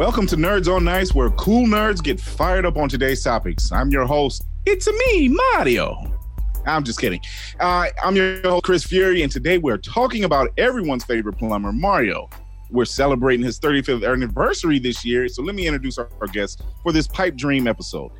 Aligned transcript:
Welcome 0.00 0.26
to 0.28 0.36
Nerds 0.36 0.66
on 0.74 0.88
Ice, 0.88 1.14
where 1.14 1.28
cool 1.32 1.66
nerds 1.66 2.02
get 2.02 2.18
fired 2.18 2.64
up 2.64 2.78
on 2.78 2.88
today's 2.88 3.22
topics. 3.22 3.70
I'm 3.70 3.90
your 3.90 4.06
host. 4.06 4.46
It's 4.64 4.88
me, 4.90 5.28
Mario. 5.28 6.18
I'm 6.64 6.84
just 6.84 6.98
kidding. 6.98 7.20
Uh, 7.60 7.88
I'm 8.02 8.16
your 8.16 8.40
host, 8.40 8.64
Chris 8.64 8.82
Fury, 8.82 9.22
and 9.22 9.30
today 9.30 9.58
we're 9.58 9.76
talking 9.76 10.24
about 10.24 10.52
everyone's 10.56 11.04
favorite 11.04 11.36
plumber, 11.36 11.70
Mario. 11.70 12.30
We're 12.70 12.86
celebrating 12.86 13.44
his 13.44 13.60
35th 13.60 14.10
anniversary 14.10 14.78
this 14.78 15.04
year, 15.04 15.28
so 15.28 15.42
let 15.42 15.54
me 15.54 15.66
introduce 15.66 15.98
our, 15.98 16.08
our 16.22 16.28
guest 16.28 16.62
for 16.82 16.92
this 16.92 17.06
Pipe 17.06 17.36
Dream 17.36 17.66
episode. 17.66 18.10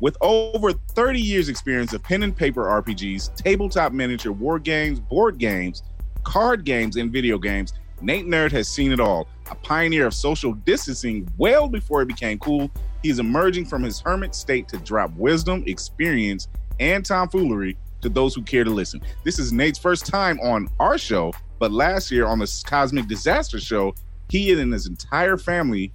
With 0.00 0.18
over 0.20 0.74
30 0.74 1.18
years' 1.18 1.48
experience 1.48 1.94
of 1.94 2.02
pen 2.02 2.24
and 2.24 2.36
paper 2.36 2.64
RPGs, 2.64 3.36
tabletop 3.36 3.92
miniature 3.92 4.32
war 4.32 4.58
games, 4.58 5.00
board 5.00 5.38
games, 5.38 5.82
card 6.24 6.66
games, 6.66 6.96
and 6.96 7.10
video 7.10 7.38
games, 7.38 7.72
Nate 8.02 8.26
Nerd 8.26 8.52
has 8.52 8.68
seen 8.68 8.92
it 8.92 9.00
all. 9.00 9.28
A 9.52 9.54
pioneer 9.54 10.06
of 10.06 10.14
social 10.14 10.54
distancing 10.54 11.28
well 11.36 11.68
before 11.68 12.00
it 12.00 12.08
became 12.08 12.38
cool, 12.38 12.70
He's 13.02 13.18
emerging 13.18 13.66
from 13.66 13.82
his 13.82 14.00
hermit 14.00 14.34
state 14.34 14.68
to 14.68 14.78
drop 14.78 15.12
wisdom, 15.16 15.64
experience, 15.66 16.48
and 16.78 17.04
tomfoolery 17.04 17.76
to 18.00 18.08
those 18.08 18.34
who 18.34 18.42
care 18.42 18.64
to 18.64 18.70
listen. 18.70 19.02
This 19.24 19.38
is 19.38 19.52
Nate's 19.52 19.78
first 19.78 20.06
time 20.06 20.38
on 20.40 20.68
our 20.78 20.96
show, 20.96 21.32
but 21.58 21.72
last 21.72 22.10
year 22.10 22.26
on 22.26 22.38
the 22.38 22.62
Cosmic 22.64 23.08
Disaster 23.08 23.60
Show, 23.60 23.94
he 24.28 24.52
and 24.52 24.72
his 24.72 24.86
entire 24.86 25.36
family 25.36 25.92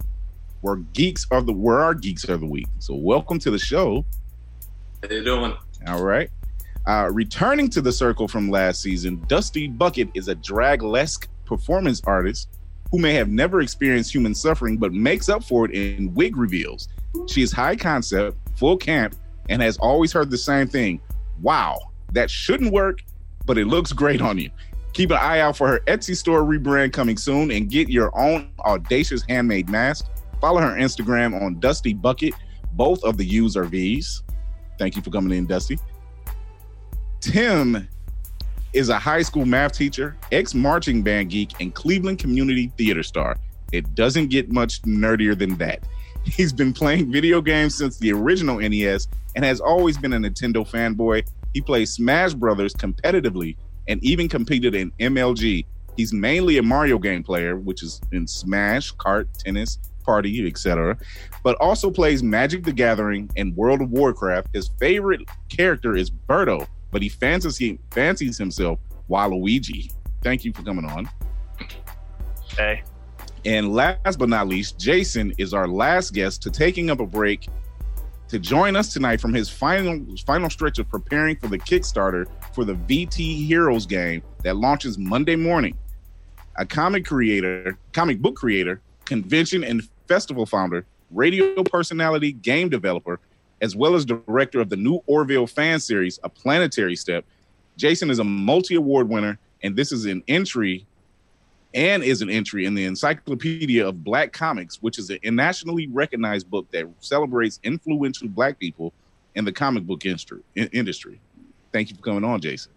were 0.62 0.76
geeks 0.76 1.26
of 1.30 1.46
the 1.46 1.52
were 1.52 1.80
our 1.80 1.94
geeks 1.94 2.24
of 2.28 2.40
the 2.40 2.46
week. 2.46 2.68
So 2.78 2.94
welcome 2.94 3.38
to 3.40 3.50
the 3.50 3.58
show. 3.58 4.04
How 5.02 5.10
you 5.10 5.24
doing? 5.24 5.56
All 5.86 6.04
right. 6.04 6.30
Uh, 6.86 7.08
returning 7.12 7.68
to 7.70 7.80
the 7.80 7.92
circle 7.92 8.28
from 8.28 8.50
last 8.50 8.82
season, 8.82 9.24
Dusty 9.28 9.66
Bucket 9.66 10.08
is 10.14 10.28
a 10.28 10.34
draglesque 10.36 11.26
performance 11.44 12.00
artist 12.04 12.48
who 12.90 12.98
may 12.98 13.12
have 13.14 13.28
never 13.28 13.60
experienced 13.60 14.14
human 14.14 14.34
suffering 14.34 14.76
but 14.76 14.92
makes 14.92 15.28
up 15.28 15.44
for 15.44 15.64
it 15.66 15.72
in 15.72 16.12
wig 16.14 16.36
reveals. 16.36 16.88
She 17.26 17.42
is 17.42 17.52
high 17.52 17.76
concept, 17.76 18.36
full 18.56 18.76
camp, 18.76 19.14
and 19.48 19.62
has 19.62 19.76
always 19.78 20.12
heard 20.12 20.30
the 20.30 20.38
same 20.38 20.68
thing. 20.68 21.00
Wow, 21.40 21.78
that 22.12 22.30
shouldn't 22.30 22.72
work, 22.72 23.00
but 23.46 23.58
it 23.58 23.66
looks 23.66 23.92
great 23.92 24.20
on 24.20 24.38
you. 24.38 24.50
Keep 24.92 25.10
an 25.10 25.18
eye 25.18 25.40
out 25.40 25.56
for 25.56 25.68
her 25.68 25.80
Etsy 25.86 26.16
store 26.16 26.42
rebrand 26.42 26.92
coming 26.92 27.16
soon 27.16 27.50
and 27.50 27.70
get 27.70 27.88
your 27.88 28.16
own 28.18 28.50
audacious 28.60 29.22
handmade 29.28 29.68
mask. 29.68 30.06
Follow 30.40 30.60
her 30.60 30.76
Instagram 30.76 31.40
on 31.40 31.60
Dusty 31.60 31.94
Bucket. 31.94 32.34
Both 32.72 33.04
of 33.04 33.16
the 33.16 33.24
U's 33.24 33.56
are 33.56 33.64
V's. 33.64 34.22
Thank 34.78 34.96
you 34.96 35.02
for 35.02 35.10
coming 35.10 35.36
in, 35.36 35.46
Dusty. 35.46 35.78
Tim 37.20 37.88
is 38.78 38.90
a 38.90 38.98
high 38.98 39.22
school 39.22 39.44
math 39.44 39.72
teacher, 39.72 40.16
ex 40.30 40.54
marching 40.54 41.02
band 41.02 41.30
geek, 41.30 41.60
and 41.60 41.74
Cleveland 41.74 42.20
community 42.20 42.72
theater 42.78 43.02
star. 43.02 43.36
It 43.72 43.94
doesn't 43.96 44.28
get 44.28 44.52
much 44.52 44.80
nerdier 44.82 45.36
than 45.36 45.56
that. 45.56 45.82
He's 46.24 46.52
been 46.52 46.72
playing 46.72 47.10
video 47.10 47.40
games 47.40 47.74
since 47.74 47.98
the 47.98 48.12
original 48.12 48.60
NES 48.60 49.08
and 49.34 49.44
has 49.44 49.60
always 49.60 49.98
been 49.98 50.12
a 50.12 50.18
Nintendo 50.18 50.68
fanboy. 50.68 51.26
He 51.54 51.60
plays 51.60 51.92
Smash 51.92 52.34
Brothers 52.34 52.72
competitively 52.72 53.56
and 53.88 54.02
even 54.04 54.28
competed 54.28 54.76
in 54.76 54.92
MLG. 55.00 55.66
He's 55.96 56.12
mainly 56.12 56.58
a 56.58 56.62
Mario 56.62 56.98
game 56.98 57.24
player, 57.24 57.56
which 57.56 57.82
is 57.82 58.00
in 58.12 58.28
Smash, 58.28 58.94
Kart, 58.94 59.26
Tennis, 59.38 59.78
Party, 60.04 60.46
etc., 60.46 60.96
but 61.42 61.56
also 61.60 61.90
plays 61.90 62.22
Magic 62.22 62.62
the 62.62 62.72
Gathering 62.72 63.28
and 63.36 63.56
World 63.56 63.82
of 63.82 63.90
Warcraft. 63.90 64.48
His 64.52 64.70
favorite 64.78 65.22
character 65.48 65.96
is 65.96 66.10
Birdo, 66.10 66.66
but 66.90 67.02
he 67.02 67.08
fancies 67.08 67.78
fancies 67.90 68.38
himself 68.38 68.78
Waluigi. 69.08 69.92
Thank 70.22 70.44
you 70.44 70.52
for 70.52 70.62
coming 70.62 70.84
on. 70.84 71.08
Hey. 72.56 72.82
And 73.44 73.72
last 73.72 74.18
but 74.18 74.28
not 74.28 74.48
least, 74.48 74.78
Jason 74.78 75.32
is 75.38 75.54
our 75.54 75.68
last 75.68 76.12
guest 76.12 76.42
to 76.42 76.50
taking 76.50 76.90
up 76.90 77.00
a 77.00 77.06
break 77.06 77.48
to 78.28 78.38
join 78.38 78.76
us 78.76 78.92
tonight 78.92 79.20
from 79.20 79.32
his 79.32 79.48
final 79.48 80.04
final 80.26 80.50
stretch 80.50 80.78
of 80.78 80.88
preparing 80.88 81.36
for 81.36 81.48
the 81.48 81.58
Kickstarter 81.58 82.26
for 82.52 82.64
the 82.64 82.74
VT 82.74 83.46
Heroes 83.46 83.86
game 83.86 84.22
that 84.42 84.56
launches 84.56 84.98
Monday 84.98 85.36
morning. 85.36 85.76
A 86.56 86.66
comic 86.66 87.06
creator, 87.06 87.78
comic 87.92 88.20
book 88.20 88.34
creator, 88.34 88.80
convention 89.04 89.64
and 89.64 89.88
festival 90.08 90.44
founder, 90.44 90.84
radio 91.10 91.62
personality, 91.62 92.32
game 92.32 92.68
developer, 92.68 93.20
as 93.60 93.76
well 93.76 93.94
as 93.94 94.04
director 94.04 94.60
of 94.60 94.68
the 94.68 94.76
new 94.76 95.00
Orville 95.06 95.46
fan 95.46 95.80
series, 95.80 96.18
A 96.22 96.28
Planetary 96.28 96.96
Step. 96.96 97.24
Jason 97.76 98.10
is 98.10 98.18
a 98.18 98.24
multi 98.24 98.74
award 98.74 99.08
winner, 99.08 99.38
and 99.62 99.76
this 99.76 99.92
is 99.92 100.04
an 100.04 100.22
entry 100.28 100.86
and 101.74 102.02
is 102.02 102.22
an 102.22 102.30
entry 102.30 102.64
in 102.64 102.74
the 102.74 102.84
Encyclopedia 102.84 103.86
of 103.86 104.02
Black 104.02 104.32
Comics, 104.32 104.82
which 104.82 104.98
is 104.98 105.10
a 105.10 105.30
nationally 105.30 105.86
recognized 105.88 106.50
book 106.50 106.66
that 106.72 106.86
celebrates 107.00 107.60
influential 107.62 108.28
Black 108.28 108.58
people 108.58 108.92
in 109.34 109.44
the 109.44 109.52
comic 109.52 109.84
book 109.84 110.04
industry. 110.04 111.20
Thank 111.72 111.90
you 111.90 111.96
for 111.96 112.02
coming 112.02 112.24
on, 112.24 112.40
Jason. 112.40 112.72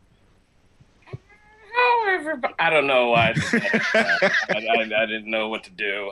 I 2.60 2.70
don't 2.70 2.88
know 2.88 3.10
why. 3.10 3.34
I, 3.54 4.30
I, 4.50 5.04
I, 5.04 5.06
didn't 5.06 5.30
know 5.30 5.50
what 5.50 5.64
to 5.66 5.72
do. 5.72 6.12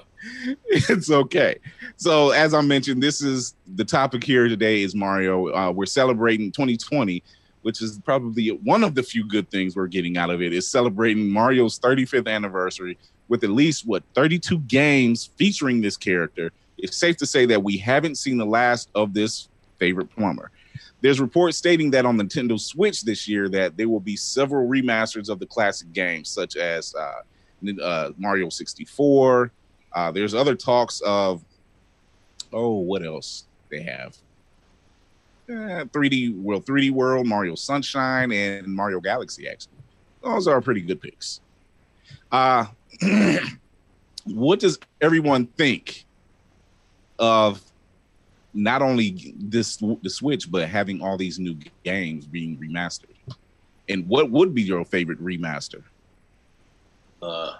It's 0.66 1.10
okay. 1.10 1.58
So, 1.98 2.32
as 2.32 2.54
I 2.54 2.62
mentioned, 2.62 3.04
this 3.04 3.22
is 3.22 3.56
the 3.76 3.86
topic 3.86 4.24
here 4.24 4.48
today 4.48 4.82
is 4.82 4.96
Mario. 4.96 5.54
Uh, 5.54 5.72
we're 5.72 5.86
celebrating 5.86 6.52
2020, 6.52 7.24
which 7.62 7.82
is 7.82 8.00
probably 8.00 8.50
one 8.50 8.84
of 8.84 8.96
the 8.96 9.04
few 9.04 9.28
good 9.28 9.50
things 9.52 9.76
we're 9.76 9.88
getting 9.88 10.18
out 10.18 10.30
of 10.30 10.42
it. 10.42 10.54
Is 10.54 10.70
celebrating 10.70 11.30
Mario's 11.30 11.80
35th 11.80 12.28
anniversary 12.28 12.98
with 13.28 13.44
at 13.44 13.50
least 13.50 13.86
what 13.86 14.04
32 14.14 14.60
games 14.60 15.30
featuring 15.38 15.82
this 15.82 15.98
character. 15.98 16.52
It's 16.78 16.98
safe 16.98 17.18
to 17.18 17.26
say 17.26 17.46
that 17.48 17.62
we 17.62 17.78
haven't 17.78 18.16
seen 18.16 18.38
the 18.38 18.46
last 18.46 18.90
of 18.96 19.14
this 19.14 19.50
favorite 19.80 20.10
plumber. 20.16 20.52
There's 21.02 21.20
reports 21.20 21.58
stating 21.58 21.92
that 21.92 22.06
on 22.06 22.18
Nintendo 22.18 22.60
Switch 22.60 23.04
this 23.04 23.28
year 23.28 23.50
that 23.50 23.78
there 23.78 23.88
will 23.88 24.00
be 24.00 24.16
several 24.16 24.68
remasters 24.68 25.30
of 25.30 25.40
the 25.40 25.46
classic 25.46 25.92
games, 25.94 26.30
such 26.30 26.58
as 26.58 26.94
uh, 26.96 27.22
uh, 27.82 28.12
Mario 28.18 28.50
64. 28.50 29.52
Uh, 29.94 30.12
there's 30.12 30.34
other 30.34 30.56
talks 30.56 31.02
of 31.02 31.44
oh, 32.52 32.78
what 32.78 33.06
else 33.06 33.46
they 33.70 33.82
have? 33.82 34.18
3D 35.48 36.30
eh, 36.30 36.34
World, 36.36 36.66
3D 36.66 36.92
World, 36.92 37.28
Mario 37.28 37.56
Sunshine, 37.56 38.32
and 38.32 38.68
Mario 38.68 39.00
Galaxy. 39.00 39.48
Actually, 39.48 39.74
those 40.24 40.48
are 40.48 40.62
pretty 40.62 40.82
good 40.82 41.02
picks. 41.02 41.42
Uh 42.32 42.66
what 44.26 44.60
does 44.60 44.78
everyone 45.02 45.46
think 45.46 46.06
of 47.18 47.62
not 48.60 48.82
only 48.82 49.34
this 49.38 49.78
the 49.78 50.10
Switch, 50.10 50.52
but 50.52 50.68
having 50.68 51.02
all 51.02 51.18
these 51.18 51.40
new 51.40 51.58
games 51.84 52.26
being 52.26 52.58
remastered. 52.58 53.16
And 53.88 54.08
what 54.08 54.30
would 54.30 54.54
be 54.54 54.62
your 54.62 54.86
favorite 54.86 55.24
remaster? 55.24 55.84
Uh, 57.22 57.56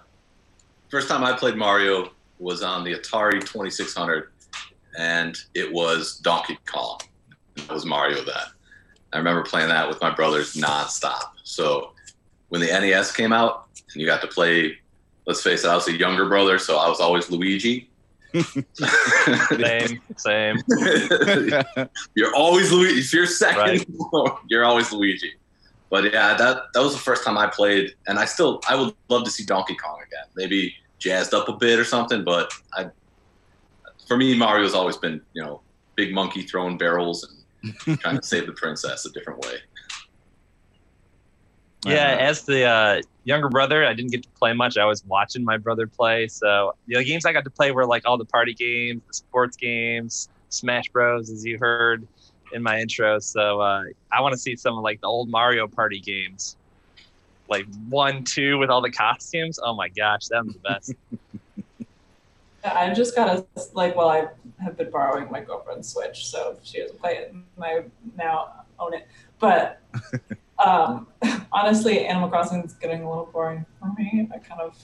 first 0.90 1.08
time 1.08 1.24
I 1.24 1.34
played 1.34 1.56
Mario 1.56 2.12
was 2.38 2.62
on 2.62 2.84
the 2.84 2.94
Atari 2.94 3.40
2600, 3.40 4.30
and 4.98 5.38
it 5.54 5.72
was 5.72 6.18
Donkey 6.20 6.58
Kong. 6.66 7.00
That 7.56 7.72
was 7.72 7.86
Mario 7.86 8.24
that. 8.24 8.50
I 9.12 9.18
remember 9.18 9.42
playing 9.42 9.70
that 9.70 9.88
with 9.88 10.00
my 10.02 10.12
brothers 10.12 10.54
nonstop. 10.54 11.32
So 11.44 11.94
when 12.50 12.62
the 12.62 12.68
NES 12.68 13.12
came 13.12 13.34
out 13.34 13.68
and 13.92 14.00
you 14.02 14.06
got 14.06 14.22
to 14.22 14.28
play, 14.28 14.78
let's 15.26 15.42
face 15.42 15.64
it, 15.64 15.68
I 15.68 15.76
was 15.76 15.88
a 15.88 15.98
younger 15.98 16.28
brother, 16.28 16.60
so 16.60 16.78
I 16.78 16.88
was 16.88 17.00
always 17.00 17.32
Luigi 17.32 17.90
same, 19.58 20.02
same. 20.18 20.58
you're 22.16 22.36
always 22.36 22.72
Luigi. 22.72 23.00
If 23.00 23.14
you're 23.14 23.26
second, 23.26 23.86
right. 24.14 24.38
you're 24.48 24.66
always 24.66 24.92
Luigi. 24.92 25.34
But 25.90 26.06
yeah, 26.06 26.36
that 26.36 26.64
that 26.74 26.80
was 26.82 26.94
the 26.94 27.00
first 27.00 27.24
time 27.24 27.38
I 27.38 27.48
played, 27.48 27.96
and 28.08 28.20
I 28.20 28.26
still 28.26 28.62
I 28.70 28.76
would 28.76 28.94
love 29.10 29.24
to 29.24 29.32
see 29.32 29.44
Donkey 29.44 29.76
Kong 29.76 29.98
again. 30.06 30.26
Maybe 30.36 30.76
jazzed 31.00 31.34
up 31.34 31.50
a 31.50 31.54
bit 31.54 31.80
or 31.80 31.84
something. 31.84 32.24
But 32.24 32.52
I, 32.74 32.90
for 34.08 34.18
me, 34.18 34.38
Mario's 34.38 34.76
always 34.76 34.98
been 34.98 35.22
you 35.34 35.44
know 35.44 35.62
big 35.96 36.14
monkey 36.14 36.44
throwing 36.44 36.78
barrels 36.78 37.24
and 37.24 38.00
trying 38.00 38.18
to 38.18 38.24
save 38.24 38.46
the 38.46 38.54
princess 38.54 39.06
a 39.06 39.12
different 39.12 39.40
way. 39.40 39.56
Yeah, 41.86 42.14
uh, 42.14 42.22
as 42.22 42.44
the 42.44 42.66
uh, 42.66 43.02
younger 43.24 43.50
brother, 43.50 43.86
I 43.86 43.94
didn't 43.94 44.12
get 44.12 44.24
to 44.24 44.30
play 44.30 44.54
much. 44.54 44.78
I 44.78 44.86
was 44.86 45.04
watching 45.06 45.44
my 45.44 45.58
brother 45.58 45.88
play. 45.88 46.28
So 46.28 46.74
the 46.88 47.04
games 47.04 47.26
I 47.26 47.34
got 47.34 47.46
to 47.46 47.50
play 47.50 47.72
were 47.72 47.86
like 47.86 48.06
all 48.06 48.18
the 48.18 48.26
party 48.26 48.54
games, 48.54 49.02
the 49.08 49.14
sports 49.14 49.56
games, 49.56 50.30
Smash 50.50 50.90
Bros, 50.90 51.30
as 51.30 51.46
you 51.46 51.58
heard 51.58 52.06
in 52.52 52.62
my 52.64 52.80
intro. 52.80 53.20
So 53.20 53.62
uh, 53.62 53.84
I 54.12 54.22
want 54.22 54.34
to 54.34 54.38
see 54.38 54.56
some 54.56 54.78
of 54.78 54.84
like 54.84 55.00
the 55.02 55.08
old 55.08 55.30
Mario 55.30 55.68
Party 55.68 56.00
games, 56.00 56.58
like 57.48 57.66
one, 57.88 58.24
two, 58.24 58.58
with 58.58 58.70
all 58.70 58.82
the 58.82 58.92
costumes. 58.92 59.60
Oh 59.64 59.76
my 59.76 59.90
gosh, 59.90 60.28
that 60.28 60.46
was 60.46 60.56
the 60.56 60.60
best. 60.60 60.94
I 62.64 62.94
just 62.94 63.16
gotta 63.16 63.46
like, 63.74 63.96
well, 63.96 64.10
I 64.10 64.28
have 64.62 64.78
been 64.78 64.90
borrowing 64.92 65.32
my 65.32 65.40
girlfriend's 65.40 65.88
Switch, 65.88 66.28
so 66.28 66.58
she 66.62 66.82
doesn't 66.82 67.00
play 67.00 67.14
it. 67.14 67.34
I 67.62 67.84
now 68.18 68.66
own 68.80 68.94
it, 68.94 69.08
but 69.40 69.82
um, 70.64 71.08
honestly, 71.52 72.06
Animal 72.06 72.30
Crossing 72.30 72.64
is 72.64 72.74
getting 72.74 73.04
a 73.04 73.10
little 73.10 73.30
boring 73.32 73.66
for 73.80 73.94
me. 73.98 74.30
I 74.34 74.38
kind 74.40 74.62
of 74.62 74.78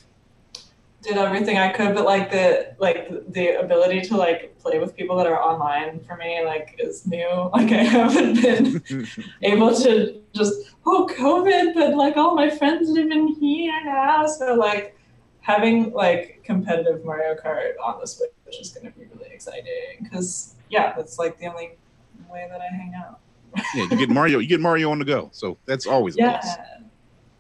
did 1.06 1.18
everything 1.18 1.58
I 1.58 1.72
could, 1.72 1.94
but 1.94 2.06
like 2.06 2.32
the 2.32 2.76
like 2.80 3.10
the 3.32 3.60
ability 3.60 4.02
to 4.02 4.18
like 4.18 4.58
play 4.60 4.80
with 4.80 4.96
people 4.96 5.16
that 5.18 5.28
are 5.28 5.42
online 5.42 6.00
for 6.00 6.18
me 6.18 6.44
like 6.44 6.76
is 6.80 7.06
new. 7.06 7.26
Like 7.54 7.72
I 7.72 7.84
haven't 7.84 8.42
been 8.42 8.84
able 9.44 9.76
to 9.76 10.22
just 10.34 10.54
oh 10.86 11.08
COVID, 11.18 11.74
but 11.76 11.96
like 11.96 12.18
all 12.18 12.36
my 12.36 12.50
friends 12.50 12.90
live 12.90 13.12
in 13.12 13.28
here 13.36 13.80
now, 13.86 14.26
so 14.26 14.56
like 14.56 14.98
having 15.42 15.92
like 15.92 16.42
competitive 16.44 17.06
Mario 17.06 17.36
Kart 17.36 17.74
on 17.84 18.00
the 18.00 18.08
Switch 18.08 18.32
is 18.60 18.72
going 18.72 18.92
to 18.92 19.00
be 19.00 19.06
really 19.14 19.32
exciting 19.32 20.02
because 20.02 20.56
yeah, 20.70 20.94
that's 20.96 21.20
like 21.20 21.38
the 21.40 21.46
only 21.46 21.78
way 22.32 22.48
that 22.50 22.62
I 22.62 22.76
hang 22.76 22.94
out. 22.98 23.20
Yeah, 23.76 23.88
you 23.92 23.98
get 23.98 24.10
Mario, 24.10 24.40
you 24.40 24.48
get 24.48 24.60
Mario 24.60 24.92
on 24.92 25.00
the 25.00 25.06
go. 25.06 25.30
So 25.32 25.58
that's 25.66 25.86
always 25.88 26.16
a 26.16 26.20
plus. 26.20 26.48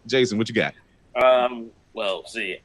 Jason, 0.07 0.37
what 0.37 0.47
you 0.49 0.55
got? 0.55 0.73
Um, 1.15 1.71
well, 1.93 2.25
see, 2.25 2.59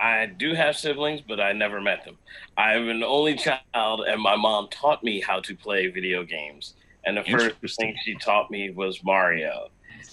I 0.00 0.26
do 0.26 0.54
have 0.54 0.76
siblings, 0.76 1.20
but 1.26 1.40
I 1.40 1.52
never 1.52 1.80
met 1.80 2.04
them. 2.04 2.16
I'm 2.56 2.88
an 2.88 3.02
only 3.02 3.36
child, 3.36 4.04
and 4.06 4.20
my 4.20 4.36
mom 4.36 4.68
taught 4.70 5.02
me 5.02 5.20
how 5.20 5.40
to 5.40 5.54
play 5.56 5.88
video 5.88 6.24
games. 6.24 6.74
And 7.06 7.16
the 7.16 7.24
first 7.24 7.76
thing 7.76 7.94
she 8.04 8.14
taught 8.16 8.50
me 8.50 8.70
was 8.70 9.02
Mario. 9.04 9.68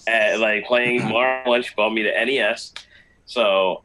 And, 0.08 0.42
like 0.42 0.66
playing 0.66 1.08
Mario, 1.10 1.50
when 1.50 1.64
she 1.64 1.74
bought 1.76 1.92
me 1.92 2.04
the 2.04 2.26
NES. 2.26 2.74
So 3.26 3.84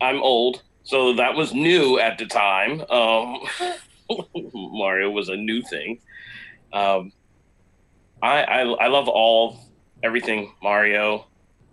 I'm 0.00 0.22
old. 0.22 0.62
So 0.82 1.14
that 1.14 1.34
was 1.34 1.52
new 1.52 1.98
at 1.98 2.18
the 2.18 2.26
time. 2.26 2.80
Um, 2.90 3.40
Mario 4.54 5.10
was 5.10 5.28
a 5.28 5.36
new 5.36 5.62
thing. 5.62 6.00
Um, 6.72 7.12
I, 8.22 8.42
I 8.42 8.60
I 8.62 8.86
love 8.88 9.08
all 9.08 9.58
everything 10.02 10.52
Mario. 10.62 11.26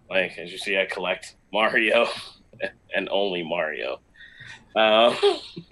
Like 0.10 0.38
as 0.38 0.52
you 0.52 0.58
see, 0.58 0.78
I 0.80 0.86
collect 0.86 1.36
Mario 1.52 2.08
and 2.96 3.10
only 3.10 3.44
Mario. 3.44 4.00
Uh, 4.76 5.16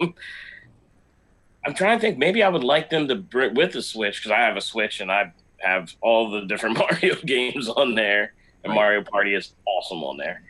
I'm 1.64 1.74
trying 1.74 1.98
to 1.98 2.00
think. 2.00 2.18
Maybe 2.18 2.42
I 2.42 2.48
would 2.48 2.64
like 2.64 2.90
them 2.90 3.08
to 3.08 3.14
bring 3.16 3.54
with 3.54 3.72
the 3.72 3.82
Switch 3.82 4.18
because 4.18 4.30
I 4.32 4.40
have 4.40 4.56
a 4.56 4.60
Switch 4.60 5.00
and 5.00 5.10
I 5.10 5.32
have 5.58 5.94
all 6.00 6.30
the 6.30 6.42
different 6.46 6.78
Mario 6.78 7.16
games 7.24 7.68
on 7.68 7.94
there, 7.94 8.34
and 8.64 8.70
Right. 8.70 8.74
Mario 8.76 9.02
Party 9.02 9.34
is 9.34 9.52
awesome 9.66 10.02
on 10.04 10.16
there. 10.16 10.42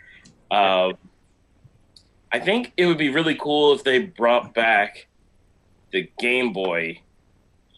Uh, 0.50 0.92
I 2.32 2.40
think 2.40 2.72
it 2.76 2.86
would 2.86 2.98
be 2.98 3.08
really 3.10 3.36
cool 3.36 3.72
if 3.74 3.84
they 3.84 4.00
brought 4.00 4.52
back 4.54 5.06
the 5.92 6.10
Game 6.18 6.52
Boy 6.52 7.00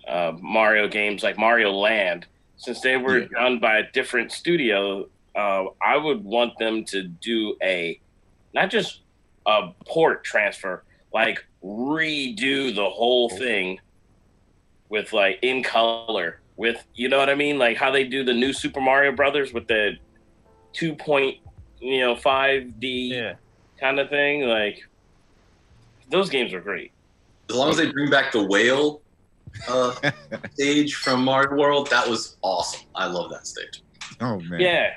uh, 0.07 0.33
Mario 0.41 0.89
games 0.89 1.23
like 1.23 1.39
Mario 1.39 1.71
Land, 1.71 2.27
since 2.59 2.81
they 2.81 2.97
were 2.97 3.21
Yeah. 3.21 3.29
done 3.33 3.59
by 3.59 3.79
a 3.79 3.91
different 3.93 4.31
studio. 4.33 5.09
Uh, 5.35 5.67
I 5.81 5.97
would 5.97 6.23
want 6.25 6.59
them 6.59 6.85
to 6.87 7.05
do 7.05 7.57
a 7.63 7.99
not 8.53 8.71
just 8.71 9.01
a 9.47 9.71
port 9.87 10.25
transfer, 10.25 10.85
like 11.13 11.45
redo 11.65 12.75
the 12.75 12.89
whole 12.91 13.29
thing 13.31 13.81
with 14.89 15.13
like 15.13 15.39
in 15.43 15.63
color 15.63 16.41
with 16.57 16.85
you 16.95 17.09
know 17.09 17.19
what 17.19 17.31
I 17.31 17.35
mean, 17.35 17.59
like 17.59 17.77
how 17.77 17.91
they 17.91 18.05
do 18.05 18.25
the 18.25 18.33
new 18.35 18.53
Super 18.53 18.81
Mario 18.81 19.13
Brothers 19.13 19.53
with 19.53 19.69
the 19.69 19.97
two 20.73 20.95
point 20.95 21.39
you 21.81 22.01
know 22.01 22.17
five 22.17 22.81
D 22.81 23.13
Yeah. 23.15 23.35
kind 23.81 24.01
of 24.01 24.09
thing. 24.11 24.43
Like 24.43 24.85
those 26.11 26.29
games 26.31 26.53
are 26.53 26.61
great. 26.61 26.91
As 27.51 27.57
long 27.57 27.71
as 27.71 27.77
they 27.77 27.91
bring 27.93 28.11
back 28.11 28.33
the 28.33 28.43
whale 28.43 29.01
uh, 29.69 29.95
stage 30.55 30.95
from 30.95 31.25
Mario 31.25 31.57
World, 31.57 31.89
that 31.91 32.09
was 32.09 32.37
awesome. 32.43 32.87
I 32.95 33.07
love 33.07 33.31
that 33.31 33.47
stage. 33.47 33.83
Oh 34.21 34.39
man. 34.41 34.61
Yeah, 34.61 34.91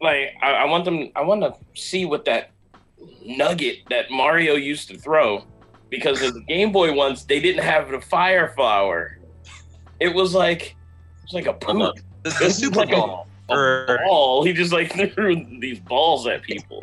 like 0.00 0.34
I, 0.42 0.52
I 0.52 0.64
want 0.66 0.84
them. 0.84 1.10
I 1.16 1.22
want 1.22 1.42
to 1.42 1.54
see 1.80 2.04
what 2.04 2.24
that 2.26 2.50
nugget 3.24 3.78
that 3.90 4.10
Mario 4.10 4.54
used 4.54 4.88
to 4.88 4.98
throw, 4.98 5.44
because 5.88 6.22
in 6.22 6.34
the 6.34 6.40
Game 6.42 6.72
Boy 6.72 6.92
ones 6.94 7.24
they 7.24 7.40
didn't 7.40 7.64
have 7.64 7.90
the 7.90 8.00
fire 8.00 8.48
flower. 8.54 9.18
It 10.00 10.14
was 10.14 10.34
like 10.34 10.62
it 10.62 10.76
was 11.24 11.32
like 11.34 11.46
a 11.46 11.52
I'm 11.52 11.58
poop. 11.58 11.76
not- 11.76 11.96
The, 12.22 12.30
It 12.30 12.38
the 12.38 12.50
Super 12.50 12.76
like 12.80 12.92
a- 12.92 12.96
Ball. 12.96 13.26
a 13.48 13.54
Or- 13.54 13.98
ball. 14.06 14.44
He 14.44 14.52
just 14.52 14.72
like 14.72 14.92
threw 15.14 15.44
these 15.60 15.80
balls 15.80 16.26
at 16.26 16.42
people. 16.42 16.80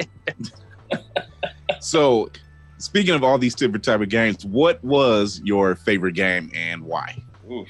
So 1.80 2.30
speaking 2.78 3.14
of 3.14 3.24
all 3.24 3.38
these 3.38 3.56
different 3.56 3.84
type 3.84 4.02
of 4.02 4.10
games, 4.10 4.46
what 4.46 4.84
was 4.84 5.42
your 5.44 5.76
favorite 5.76 6.14
game 6.14 6.52
and 6.54 6.84
why? 6.84 7.22
Oof. 7.50 7.68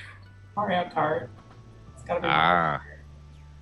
Mario 0.56 0.90
Kart. 0.96 1.30
It's 1.94 2.04
gotta 2.04 2.22
be. 2.22 2.28
Ah. 2.30 2.82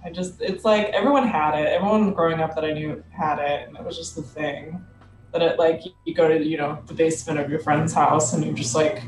I 0.04 0.12
just, 0.12 0.42
it's 0.42 0.64
like 0.64 0.88
everyone 0.90 1.28
had 1.28 1.58
it. 1.60 1.68
Everyone 1.68 2.14
growing 2.14 2.40
up 2.40 2.54
that 2.56 2.64
I 2.64 2.74
knew 2.74 3.04
had 3.12 3.40
it, 3.40 3.68
and 3.68 3.78
it 3.78 3.84
was 3.84 3.98
just 3.98 4.16
the 4.16 4.22
thing. 4.22 4.84
That 5.32 5.42
it 5.42 5.60
like 5.60 5.82
you 6.06 6.14
go 6.14 6.28
to 6.30 6.42
you 6.42 6.58
know 6.58 6.82
the 6.86 6.94
basement 6.94 7.40
of 7.40 7.50
your 7.50 7.60
friend's 7.60 7.94
house 7.94 8.32
and 8.34 8.46
you 8.46 8.54
just 8.54 8.74
like 8.74 9.04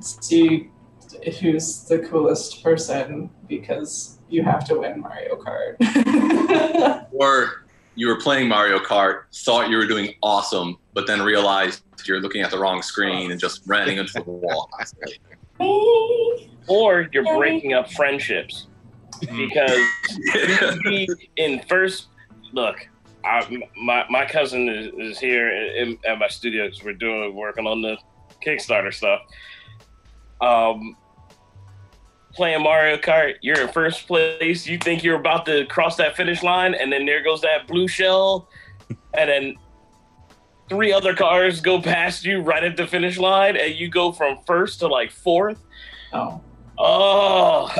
see 0.00 0.70
who's 1.40 1.84
the 1.84 2.00
coolest 2.00 2.62
person 2.62 3.30
because 3.48 4.18
you 4.28 4.42
have 4.42 4.66
to 4.66 4.80
win 4.80 5.00
Mario 5.00 5.36
Kart. 5.36 5.76
Or 7.12 7.63
you 7.94 8.08
were 8.08 8.20
playing 8.20 8.48
Mario 8.48 8.78
Kart, 8.78 9.22
thought 9.44 9.70
you 9.70 9.76
were 9.76 9.86
doing 9.86 10.14
awesome, 10.22 10.76
but 10.92 11.06
then 11.06 11.22
realized 11.22 11.82
you're 12.06 12.20
looking 12.20 12.42
at 12.42 12.50
the 12.50 12.58
wrong 12.58 12.82
screen 12.82 13.30
and 13.30 13.40
just 13.40 13.62
running 13.66 13.98
into 13.98 14.12
the 14.14 14.30
wall. 14.30 14.70
Or 16.66 17.10
you're 17.12 17.24
breaking 17.36 17.74
up 17.74 17.92
friendships. 17.92 18.68
Because 19.20 19.78
you 20.34 20.78
be 20.82 21.30
in 21.36 21.60
first 21.68 22.06
look 22.54 22.88
I, 23.24 23.62
my, 23.76 24.04
my 24.10 24.26
cousin 24.26 24.68
is, 24.68 24.92
is 24.98 25.18
here 25.18 25.50
in, 25.50 25.98
at 26.06 26.18
my 26.18 26.28
studio 26.28 26.66
because 26.66 26.84
we're 26.84 26.92
doing 26.92 27.34
working 27.34 27.66
on 27.66 27.80
the 27.80 27.96
kickstarter 28.44 28.92
stuff. 28.92 29.20
Um 30.40 30.96
playing 32.34 32.62
mario 32.62 32.96
kart 32.96 33.34
you're 33.40 33.60
in 33.60 33.68
first 33.68 34.06
place. 34.06 34.66
You 34.66 34.78
think 34.78 35.02
you're 35.04 35.16
about 35.16 35.46
to 35.46 35.66
cross 35.66 35.96
that 35.96 36.16
finish 36.16 36.42
line 36.42 36.74
and 36.74 36.92
then 36.92 37.06
there 37.06 37.22
goes 37.22 37.40
that 37.42 37.66
blue 37.66 37.86
shell 37.88 38.48
and 39.16 39.30
then 39.30 39.54
three 40.68 40.92
other 40.92 41.14
cars 41.14 41.60
go 41.60 41.80
past 41.80 42.24
you 42.24 42.40
right 42.40 42.64
at 42.64 42.76
the 42.76 42.86
finish 42.86 43.18
line 43.18 43.56
and 43.56 43.74
you 43.74 43.88
go 43.88 44.12
from 44.12 44.38
first 44.46 44.80
to 44.80 44.86
like 44.86 45.10
fourth. 45.10 45.58
Oh, 46.12 46.40
oh. 46.78 47.70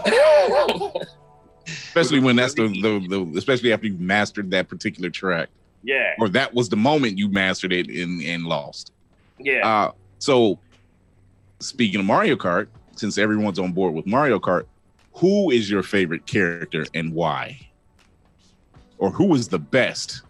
Especially 1.67 2.20
when 2.20 2.36
that's 2.36 2.55
the, 2.55 2.69
the, 2.69 3.06
the 3.08 3.38
especially 3.38 3.72
after 3.72 3.86
you've 3.86 4.00
mastered 4.00 4.50
that 4.50 4.69
particular 4.69 5.08
track. 5.08 5.48
yeah. 5.82 6.12
Or 6.19 6.29
that 6.29 6.52
was 6.52 6.69
the 6.69 6.76
moment 6.76 7.17
you 7.17 7.29
mastered 7.29 7.72
it 7.72 7.88
and, 7.88 8.22
and 8.22 8.44
lost. 8.44 8.93
yeah. 9.38 9.67
Uh 9.67 9.93
so 10.19 10.58
speaking 11.60 12.00
of 12.00 12.06
Mario 12.06 12.36
Kart, 12.36 12.69
since 12.96 13.19
everyone's 13.19 13.58
on 13.58 13.72
board 13.72 13.94
with 13.94 14.06
Mario 14.06 14.39
Kart, 14.39 14.65
who 15.15 15.51
is 15.51 15.70
your 15.70 15.82
favorite 15.82 16.27
character 16.27 16.86
and 16.94 17.13
why? 17.13 17.58
Or 18.98 19.10
who 19.10 19.34
is 19.34 19.48
the 19.48 19.58
best 19.58 20.22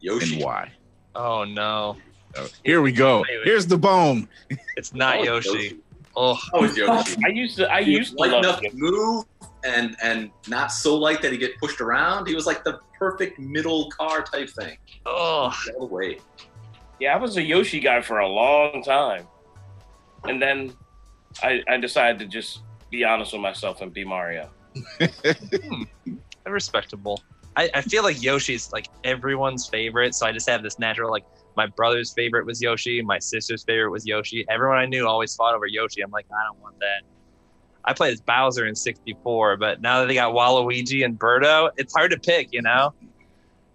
Yoshi. 0.00 0.34
and 0.36 0.44
why? 0.44 0.72
Oh 1.14 1.44
no, 1.44 1.96
Uh, 2.36 2.46
here 2.64 2.80
we 2.82 2.92
go. 2.92 3.24
Here's 3.44 3.66
the 3.66 3.76
bone. 3.78 4.28
it's 4.76 4.94
not 4.94 5.18
Oh, 5.18 5.22
Yoshi. 5.24 5.78
Oh, 6.16 6.38
Always 6.52 6.76
Yoshi. 6.76 7.16
I 7.24 7.28
used 7.28 7.56
to. 7.56 7.70
I 7.72 7.82
He 7.82 7.92
used 7.92 8.12
was 8.14 8.28
to 8.30 8.32
light 8.32 8.32
love 8.32 8.44
enough 8.44 8.60
to 8.60 8.68
him. 8.68 8.72
move 8.76 9.24
and 9.64 9.96
and 10.02 10.30
not 10.48 10.72
so 10.72 10.96
light 10.96 11.22
that 11.22 11.32
he 11.32 11.38
get 11.38 11.56
pushed 11.58 11.80
around. 11.80 12.26
He 12.26 12.34
was 12.34 12.46
like 12.46 12.64
the 12.64 12.80
perfect 12.98 13.38
middle 13.38 13.90
car 13.90 14.22
type 14.22 14.50
thing. 14.50 14.76
oh, 15.06 15.52
All 15.76 15.80
the 15.80 15.84
way. 15.86 16.18
Yeah, 17.00 17.14
I 17.14 17.18
was 17.18 17.36
a 17.36 17.42
Yoshi 17.42 17.80
guy 17.80 18.00
for 18.00 18.18
a 18.20 18.28
long 18.28 18.82
time, 18.82 19.26
and 20.24 20.40
then 20.40 20.72
I, 21.42 21.62
I 21.68 21.76
decided 21.78 22.18
to 22.20 22.26
just 22.26 22.60
be 22.90 23.04
honest 23.04 23.32
with 23.32 23.42
myself 23.42 23.80
and 23.80 23.92
be 23.92 24.04
Mario. 24.04 24.50
respectable. 26.46 27.22
I, 27.56 27.70
I 27.74 27.82
feel 27.82 28.02
like 28.02 28.22
Yoshi's 28.22 28.72
like 28.72 28.88
everyone's 29.04 29.68
favorite, 29.68 30.14
so 30.14 30.26
I 30.26 30.32
just 30.32 30.48
have 30.48 30.62
this 30.62 30.78
natural 30.78 31.10
like 31.10 31.24
my 31.56 31.66
brother's 31.66 32.12
favorite 32.14 32.46
was 32.46 32.62
Yoshi, 32.62 33.02
my 33.02 33.18
sister's 33.18 33.62
favorite 33.64 33.90
was 33.90 34.06
Yoshi. 34.06 34.44
Everyone 34.48 34.78
I 34.78 34.86
knew 34.86 35.06
always 35.06 35.34
fought 35.34 35.54
over 35.54 35.66
Yoshi. 35.66 36.00
I'm 36.00 36.10
like, 36.10 36.24
I 36.30 36.44
don't 36.46 36.58
want 36.62 36.78
that. 36.80 37.02
I 37.84 37.92
played 37.92 38.12
as 38.14 38.20
Bowser 38.22 38.66
in 38.66 38.74
'64, 38.74 39.58
but 39.58 39.82
now 39.82 40.00
that 40.00 40.06
they 40.06 40.14
got 40.14 40.32
Waluigi 40.34 41.04
and 41.04 41.18
Birdo, 41.18 41.70
it's 41.76 41.92
hard 41.94 42.10
to 42.12 42.18
pick. 42.18 42.48
You 42.52 42.62
know, 42.62 42.94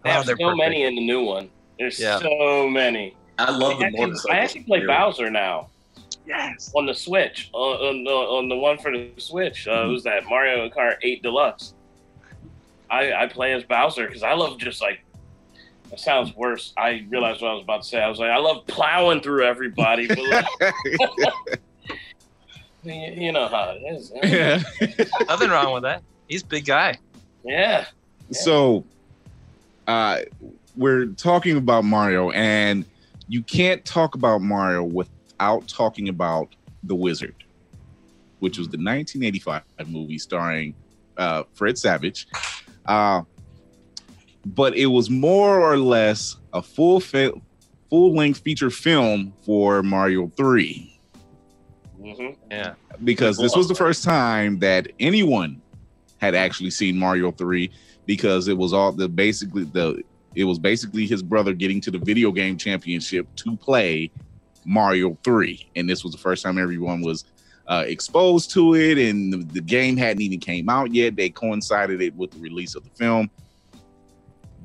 They 0.02 0.10
Oh, 0.10 0.12
have 0.14 0.24
so 0.26 0.34
perfect. 0.36 0.56
many 0.58 0.84
in 0.84 0.94
the 0.96 1.06
new 1.06 1.22
one. 1.22 1.50
There's 1.78 2.00
Yeah. 2.00 2.18
so 2.18 2.68
many. 2.68 3.16
I 3.38 3.50
love 3.56 3.74
I 3.74 3.78
the 3.78 3.84
actually, 3.86 4.00
motorcycle. 4.06 4.36
I 4.36 4.38
actually 4.40 4.62
play 4.64 4.78
theory. 4.78 4.88
Bowser 4.88 5.30
now 5.30 5.70
Yes. 6.28 6.70
on 6.74 6.84
the 6.84 6.94
Switch 6.94 7.48
on, 7.52 7.76
on, 7.76 8.04
the, 8.04 8.10
on 8.10 8.48
the 8.48 8.56
one 8.56 8.78
for 8.78 8.92
the 8.92 9.10
Switch. 9.16 9.66
Uh, 9.66 9.78
Mm-hmm. 9.78 9.88
It 9.88 9.92
was 9.92 10.04
that 10.04 10.24
Mario 10.28 10.68
Kart 10.68 10.96
8 11.02 11.22
Deluxe. 11.22 11.74
I, 12.90 13.12
I 13.12 13.26
play 13.26 13.52
as 13.52 13.64
Bowser 13.64 14.06
because 14.06 14.22
I 14.22 14.34
love 14.34 14.58
just 14.58 14.80
like. 14.80 15.04
That 15.90 16.00
sounds 16.00 16.36
worse. 16.36 16.74
I 16.76 17.06
realized 17.08 17.40
what 17.40 17.50
I 17.50 17.54
was 17.54 17.62
about 17.62 17.82
to 17.82 17.88
say. 17.88 17.98
I 18.02 18.10
was 18.10 18.18
like, 18.18 18.28
I 18.28 18.36
love 18.36 18.66
plowing 18.66 19.22
through 19.22 19.44
everybody, 19.44 20.06
but 20.06 20.18
like, 20.18 20.44
you, 22.84 22.92
you 22.92 23.32
know 23.32 23.48
how 23.48 23.70
it 23.70 23.82
is. 23.94 24.12
yeah. 24.22 24.60
Nothing 25.26 25.48
wrong 25.48 25.72
with 25.72 25.84
that. 25.84 26.02
He's 26.28 26.42
a 26.42 26.46
big 26.46 26.66
guy. 26.66 26.98
Yeah. 27.42 27.86
So, 28.32 28.84
uh, 29.86 30.18
we're 30.76 31.06
talking 31.06 31.56
about 31.56 31.84
Mario, 31.84 32.30
and 32.32 32.84
you 33.28 33.42
can't 33.42 33.82
talk 33.84 34.14
about 34.14 34.42
Mario 34.42 34.82
without 35.38 35.68
talking 35.68 36.08
about 36.08 36.48
The 36.82 36.94
Wizard, 36.94 37.34
which 38.40 38.58
was 38.58 38.66
the 38.68 38.76
1985 38.78 39.62
movie 39.86 40.18
starring 40.18 40.74
uh, 41.16 41.44
Fred 41.54 41.78
Savage. 41.78 42.26
Uh, 42.86 43.22
but 44.46 44.76
it 44.76 44.86
was 44.86 45.10
more 45.10 45.60
or 45.60 45.76
less 45.76 46.36
a 46.52 46.62
full 46.62 47.00
fi- 47.00 47.32
full 47.90 48.14
length 48.14 48.40
feature 48.40 48.70
film 48.70 49.34
for 49.44 49.82
Mario 49.82 50.28
3 50.36 51.00
hmm 52.00 52.28
Yeah. 52.50 52.74
because 53.04 53.36
this 53.36 53.54
was 53.56 53.68
the 53.68 53.74
first 53.74 54.04
time 54.04 54.58
that 54.60 54.88
anyone 55.00 55.60
had 56.18 56.34
actually 56.34 56.70
seen 56.70 56.96
Mario 56.98 57.30
3 57.32 57.70
because 58.06 58.48
it 58.48 58.56
was 58.56 58.72
all 58.72 58.92
the 58.92 59.08
basically 59.08 59.64
the 59.64 60.02
it 60.34 60.44
was 60.44 60.58
basically 60.58 61.06
his 61.06 61.22
brother 61.22 61.52
getting 61.52 61.80
to 61.82 61.90
the 61.90 61.98
video 61.98 62.30
game 62.30 62.56
championship 62.56 63.26
to 63.36 63.56
play 63.56 64.10
Mario 64.68 65.16
3 65.24 65.70
and 65.76 65.88
this 65.88 66.04
was 66.04 66.12
the 66.12 66.18
first 66.18 66.44
time 66.44 66.58
everyone 66.58 67.00
was 67.00 67.24
uh, 67.68 67.84
exposed 67.86 68.50
to 68.52 68.74
it 68.74 68.98
and 68.98 69.32
the, 69.32 69.36
the 69.54 69.60
game 69.60 69.96
hadn't 69.96 70.20
even 70.22 70.38
came 70.38 70.68
out 70.68 70.92
yet 70.94 71.16
they 71.16 71.28
coincided 71.30 72.00
it 72.02 72.14
with 72.14 72.30
the 72.30 72.38
release 72.38 72.74
of 72.74 72.84
the 72.84 72.90
film 72.90 73.30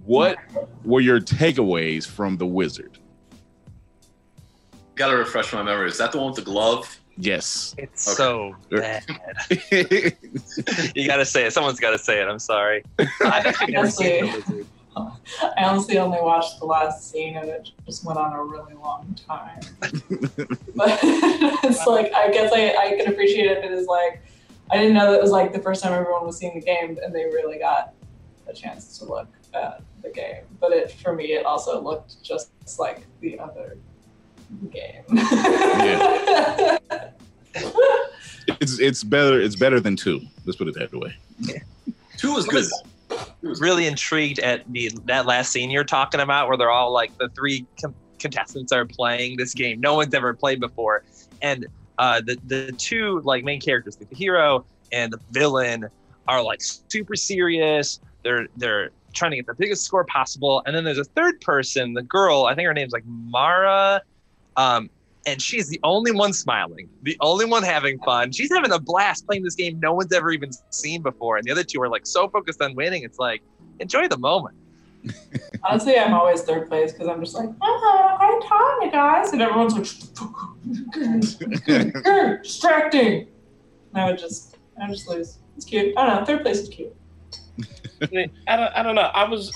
what 0.05 0.37
were 0.83 0.99
your 1.01 1.19
takeaways 1.19 2.05
from 2.05 2.37
the 2.37 2.45
wizard 2.45 2.99
Gotta 4.95 5.17
refresh 5.17 5.51
my 5.53 5.63
memory. 5.63 5.89
Is 5.89 5.97
that 5.97 6.11
the 6.11 6.19
one 6.19 6.27
with 6.27 6.35
the 6.35 6.43
glove? 6.43 6.99
yes 7.17 7.73
It's 7.79 8.07
Okay. 8.07 8.15
so 8.15 8.55
bad. 8.69 9.03
You 10.95 11.07
gotta 11.07 11.25
say 11.25 11.45
it. 11.47 11.53
Someone's 11.53 11.79
gotta 11.79 11.97
say 11.97 12.21
it. 12.21 12.27
I'm 12.27 12.37
sorry. 12.37 12.83
I've 12.99 13.45
actually 13.47 13.73
never 13.73 13.89
seen 13.89 14.25
The 14.25 14.31
Wizard. 14.37 14.67
I 14.95 15.63
honestly 15.63 15.97
only 15.97 16.19
watched 16.21 16.59
the 16.59 16.65
last 16.65 17.09
scene 17.09 17.37
and 17.37 17.49
it 17.49 17.69
just 17.85 18.05
went 18.05 18.19
on 18.19 18.33
a 18.33 18.43
really 18.43 18.73
long 18.75 19.15
time. 19.27 19.59
but 19.81 20.99
it's 21.03 21.85
like 21.85 22.13
I 22.13 22.31
guess 22.31 22.51
I, 22.53 22.75
I 22.75 22.97
can 22.97 23.11
appreciate 23.11 23.45
it. 23.45 23.63
It 23.63 23.71
is 23.71 23.87
like 23.87 24.21
I 24.71 24.77
didn't 24.77 24.93
know 24.93 25.11
that 25.11 25.17
it 25.17 25.21
was 25.21 25.31
like 25.31 25.53
the 25.53 25.59
first 25.59 25.83
time 25.83 25.93
everyone 25.93 26.25
was 26.25 26.37
seeing 26.37 26.55
the 26.55 26.65
game 26.65 26.97
and 27.03 27.13
they 27.13 27.25
really 27.25 27.57
got 27.59 27.93
a 28.47 28.53
chance 28.53 28.97
to 28.99 29.05
look 29.05 29.27
at 29.53 29.81
the 30.01 30.09
game. 30.09 30.43
But 30.59 30.71
it 30.71 30.91
for 30.91 31.13
me 31.13 31.33
it 31.33 31.45
also 31.45 31.81
looked 31.81 32.21
just 32.23 32.51
like 32.79 33.05
the 33.21 33.39
other 33.39 33.77
game. 34.71 35.03
Yeah. 35.09 36.77
it's 38.59 38.79
it's 38.79 39.03
better 39.03 39.39
it's 39.39 39.55
better 39.55 39.79
than 39.79 39.95
two 39.95 40.19
let's 40.45 40.57
put 40.57 40.67
it 40.67 40.73
that 40.75 40.91
way 40.93 41.15
Yeah. 41.39 41.59
Two 42.17 42.33
was 42.33 42.47
I 42.47 42.51
good. 42.51 42.65
Really 43.43 43.87
intrigued 43.87 44.39
at 44.39 44.63
the 44.71 44.91
that 45.05 45.25
last 45.25 45.51
scene 45.51 45.69
you're 45.69 45.83
talking 45.83 46.19
about, 46.19 46.47
where 46.47 46.57
they're 46.57 46.71
all 46.71 46.91
like 46.91 47.15
the 47.17 47.29
three 47.29 47.65
com- 47.81 47.95
contestants 48.19 48.71
are 48.71 48.85
playing 48.85 49.37
this 49.37 49.53
game. 49.53 49.79
No 49.79 49.95
one's 49.95 50.13
ever 50.13 50.33
played 50.33 50.59
before, 50.59 51.03
and 51.41 51.67
uh, 51.97 52.21
the 52.21 52.37
the 52.47 52.71
two 52.73 53.21
like 53.21 53.43
main 53.43 53.59
characters, 53.59 53.95
the 53.95 54.07
hero 54.15 54.65
and 54.91 55.11
the 55.11 55.19
villain, 55.31 55.87
are 56.27 56.43
like 56.43 56.61
super 56.61 57.15
serious. 57.15 57.99
They're 58.23 58.47
they're 58.57 58.89
trying 59.13 59.31
to 59.31 59.37
get 59.37 59.45
the 59.45 59.53
biggest 59.53 59.83
score 59.83 60.05
possible, 60.05 60.63
and 60.65 60.75
then 60.75 60.83
there's 60.83 60.97
a 60.97 61.03
third 61.03 61.41
person, 61.41 61.93
the 61.93 62.03
girl. 62.03 62.45
I 62.45 62.55
think 62.55 62.65
her 62.67 62.73
name's 62.73 62.93
like 62.93 63.05
Mara. 63.05 64.01
Um, 64.55 64.89
and 65.25 65.41
she's 65.41 65.69
the 65.69 65.79
only 65.83 66.11
one 66.11 66.33
smiling, 66.33 66.89
the 67.03 67.17
only 67.21 67.45
one 67.45 67.63
having 67.63 67.97
fun. 67.99 68.31
She's 68.31 68.51
having 68.51 68.71
a 68.71 68.79
blast 68.79 69.25
playing 69.25 69.43
this 69.43 69.55
game 69.55 69.79
no 69.79 69.93
one's 69.93 70.11
ever 70.11 70.31
even 70.31 70.51
seen 70.69 71.01
before. 71.01 71.37
And 71.37 71.45
the 71.45 71.51
other 71.51 71.63
two 71.63 71.81
are 71.81 71.89
like 71.89 72.05
so 72.05 72.27
focused 72.27 72.61
on 72.61 72.75
winning. 72.75 73.03
It's 73.03 73.19
like, 73.19 73.41
enjoy 73.79 74.07
the 74.07 74.17
moment. 74.17 74.55
Honestly, 75.63 75.97
I'm 75.97 76.13
always 76.13 76.41
third 76.43 76.67
place 76.67 76.91
because 76.93 77.07
I'm 77.07 77.21
just 77.21 77.35
like, 77.35 77.49
uh-huh, 77.49 77.61
oh, 77.61 78.17
great 78.19 78.49
time, 78.49 78.81
you 78.83 78.91
guys, 78.91 79.33
and 79.33 79.41
everyone's 79.41 79.73
like, 79.75 79.87
distracting. 82.43 83.27
And 83.93 84.01
I 84.01 84.05
would 84.05 84.17
just, 84.17 84.57
I 84.81 84.87
would 84.87 84.95
just 84.95 85.09
lose. 85.09 85.39
It's 85.55 85.65
cute. 85.65 85.93
I 85.97 86.07
don't 86.07 86.19
know. 86.19 86.25
Third 86.25 86.41
place 86.41 86.59
is 86.59 86.69
cute. 86.69 86.95
I 88.01 88.07
don't, 88.57 88.75
I 88.75 88.83
don't 88.83 88.95
know. 88.95 89.01
I 89.01 89.27
was, 89.27 89.51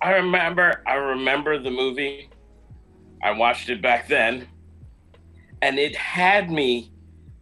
I 0.00 0.12
remember, 0.12 0.82
I 0.86 0.94
remember 0.94 1.58
the 1.58 1.70
movie. 1.70 2.30
I 3.22 3.30
watched 3.32 3.68
it 3.68 3.80
back 3.82 4.08
then, 4.08 4.46
and 5.62 5.78
it 5.78 5.96
had 5.96 6.50
me 6.50 6.92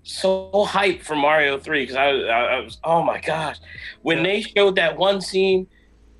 so 0.02 0.50
hyped 0.68 1.02
for 1.02 1.16
Mario 1.16 1.58
Three 1.58 1.82
because 1.82 1.96
I, 1.96 2.12
was- 2.12 2.24
I, 2.24 2.40
I 2.56 2.60
was, 2.60 2.78
oh 2.84 3.02
my 3.02 3.20
gosh, 3.20 3.56
when 4.02 4.22
they 4.22 4.40
showed 4.42 4.76
that 4.76 4.96
one 4.96 5.20
scene, 5.20 5.66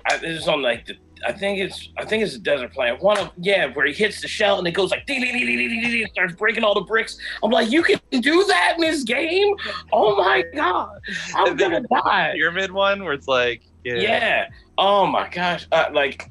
I, 0.09 0.15
it 0.17 0.33
was 0.33 0.47
on 0.47 0.61
like 0.61 0.85
the. 0.85 0.95
I 1.25 1.31
think 1.31 1.59
it's 1.59 1.89
I 1.97 2.05
think 2.05 2.23
it's 2.23 2.35
a 2.35 2.39
desert 2.39 2.73
planet. 2.73 3.01
One 3.01 3.17
of 3.17 3.31
yeah, 3.37 3.67
where 3.73 3.87
he 3.87 3.93
hits 3.93 4.21
the 4.21 4.27
shell 4.27 4.59
and 4.59 4.67
it 4.67 4.71
goes 4.73 4.91
like 4.91 5.05
dee, 5.07 5.19
dee, 5.19 5.31
dee, 5.31 5.45
dee, 5.45 5.55
dee, 5.55 5.81
dee, 5.81 5.91
dee, 6.03 6.05
starts 6.11 6.35
breaking 6.35 6.63
all 6.63 6.75
the 6.75 6.81
bricks. 6.81 7.17
I'm 7.41 7.49
like, 7.49 7.71
you 7.71 7.81
can 7.81 7.99
do 8.11 8.43
that 8.45 8.73
in 8.75 8.81
this 8.81 9.03
game? 9.03 9.55
Oh 9.91 10.15
my 10.17 10.43
god, 10.53 10.99
I'm 11.33 11.55
gonna 11.55 11.81
die. 11.81 12.33
Pyramid 12.35 12.71
one 12.71 13.03
where 13.03 13.13
it's 13.13 13.27
like, 13.29 13.63
yeah. 13.83 13.95
Yeah. 13.95 14.49
Oh 14.77 15.07
my 15.07 15.27
gosh. 15.29 15.65
Uh, 15.71 15.85
like, 15.93 16.29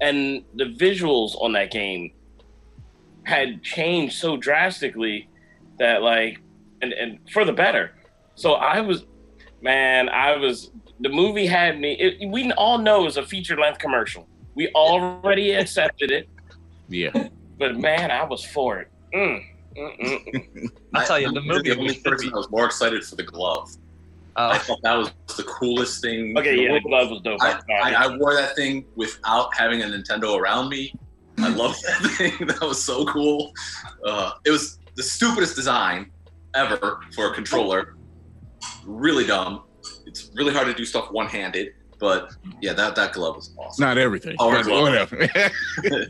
and 0.00 0.44
the 0.54 0.64
visuals 0.64 1.40
on 1.40 1.52
that 1.52 1.70
game 1.70 2.12
had 3.24 3.62
changed 3.62 4.14
so 4.14 4.36
drastically 4.36 5.28
that 5.78 6.02
like, 6.02 6.40
and 6.82 6.92
and 6.92 7.18
for 7.32 7.44
the 7.44 7.52
better. 7.52 7.94
So 8.34 8.54
I 8.54 8.80
was, 8.80 9.04
man, 9.62 10.08
I 10.08 10.36
was. 10.36 10.70
The 11.00 11.08
movie 11.08 11.46
had 11.46 11.78
me. 11.78 11.92
It, 11.92 12.28
we 12.28 12.50
all 12.52 12.78
know 12.78 13.06
it's 13.06 13.16
a 13.16 13.22
feature 13.24 13.56
length 13.56 13.78
commercial. 13.78 14.26
We 14.54 14.68
already 14.74 15.52
accepted 15.62 16.10
it, 16.10 16.28
yeah 16.88 17.28
but 17.58 17.76
man, 17.76 18.10
I 18.10 18.24
was 18.24 18.44
for 18.44 18.78
it. 18.78 18.88
Mm, 19.14 19.44
mm, 19.76 20.00
mm, 20.00 20.34
mm. 20.34 20.68
I'll 20.94 21.06
tell 21.06 21.18
you, 21.18 21.32
the 21.32 21.40
movie 21.40 21.70
The 21.70 21.78
only 21.78 21.98
person 21.98 22.32
I 22.32 22.36
was 22.36 22.50
more 22.50 22.66
excited 22.66 23.04
for 23.04 23.16
the 23.16 23.24
glove. 23.24 23.70
I 24.38 24.56
Uh, 24.56 24.58
thought 24.60 24.78
that 24.82 24.94
was 24.96 25.10
the 25.36 25.42
coolest 25.44 26.00
thing. 26.02 26.36
Okay, 26.38 26.54
the 26.56 26.62
yeah, 26.62 26.72
the 26.74 26.80
glove 26.80 27.10
was 27.10 27.20
dope. 27.22 27.42
I, 27.42 27.58
I, 27.82 27.92
I 28.06 28.16
wore 28.16 28.34
that 28.34 28.54
thing 28.54 28.84
without 28.94 29.54
having 29.56 29.82
a 29.82 29.86
Nintendo 29.86 30.38
around 30.38 30.68
me. 30.68 30.94
I 31.38 31.48
love 31.48 31.76
that 31.86 32.10
thing. 32.16 32.46
That 32.46 32.60
was 32.60 32.82
so 32.82 33.04
cool. 33.06 33.52
Uh, 34.04 34.32
it 34.44 34.50
was 34.50 34.78
the 34.96 35.02
stupidest 35.02 35.56
design 35.56 36.10
ever 36.54 37.00
for 37.14 37.30
a 37.30 37.34
controller. 37.34 37.96
Really 38.86 39.26
dumb. 39.26 39.64
It's 40.06 40.30
really 40.34 40.52
hard 40.52 40.66
to 40.68 40.74
do 40.74 40.84
stuff 40.84 41.10
one 41.10 41.26
handed. 41.26 41.74
But 41.98 42.32
yeah, 42.60 42.74
that, 42.74 42.94
that 42.94 43.12
glove 43.12 43.34
was 43.36 43.52
awesome. 43.58 43.84
not 43.84 43.98
everything 43.98 44.36
Oh, 44.38 44.52
but 44.52 44.66
well. 44.66 45.06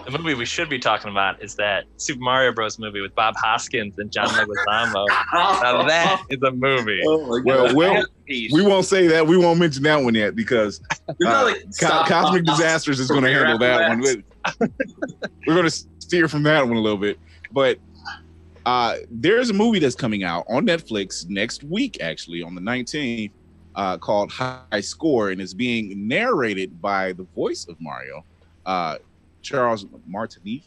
whatever 0.00 0.18
the 0.18 0.22
movie 0.24 0.34
we 0.38 0.46
should 0.46 0.68
be 0.68 0.78
talking 0.78 1.10
about 1.10 1.42
is 1.42 1.54
that 1.56 1.84
Super 1.96 2.20
Mario 2.20 2.52
Bros. 2.52 2.78
movie 2.78 3.00
with 3.00 3.14
Bob 3.14 3.34
Hoskins 3.36 3.98
and 3.98 4.10
John 4.10 4.28
Leguizamo. 4.28 5.06
now 5.32 5.82
that 5.86 6.22
is 6.30 6.42
a 6.42 6.50
movie. 6.50 7.00
Oh 7.06 7.40
well 7.44 7.74
well 7.74 8.04
we 8.26 8.62
won't 8.62 8.84
say 8.86 9.06
that 9.08 9.26
we 9.26 9.36
won't 9.36 9.58
mention 9.58 9.82
that 9.82 9.96
one 10.02 10.14
yet 10.14 10.34
because 10.36 10.80
uh, 11.08 11.14
like, 11.20 11.64
Co- 11.80 12.04
cosmic 12.04 12.44
stop- 12.44 12.56
disasters 12.56 13.00
is 13.00 13.08
going 13.08 13.24
to 13.24 13.32
handle 13.32 13.58
that 13.58 13.82
after 13.82 14.22
one 14.58 14.70
we're 15.46 15.54
going 15.54 15.68
to 15.68 15.84
steer 15.98 16.28
from 16.28 16.44
that 16.44 16.66
one 16.66 16.76
a 16.76 16.80
little 16.80 16.98
bit 16.98 17.18
but 17.50 17.78
uh 18.66 18.96
there's 19.10 19.50
a 19.50 19.52
movie 19.52 19.80
that's 19.80 19.96
coming 19.96 20.22
out 20.22 20.44
on 20.48 20.64
netflix 20.64 21.28
next 21.28 21.64
week 21.64 21.98
actually 22.00 22.40
on 22.40 22.54
the 22.54 22.60
19th 22.60 23.32
uh 23.74 23.98
called 23.98 24.30
high 24.30 24.80
score 24.80 25.30
and 25.30 25.40
is 25.40 25.52
being 25.52 26.06
narrated 26.06 26.80
by 26.80 27.12
the 27.14 27.24
voice 27.34 27.66
of 27.68 27.76
mario 27.80 28.24
uh 28.66 28.96
charles 29.42 29.86
martinet 30.06 30.62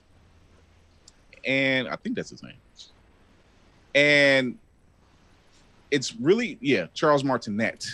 and 1.46 1.88
i 1.88 1.96
think 1.96 2.16
that's 2.16 2.30
his 2.30 2.44
name. 2.44 2.54
And 3.96 4.58
it's 5.92 6.16
really 6.16 6.58
yeah 6.62 6.88
charles 6.94 7.24
martinet. 7.24 7.86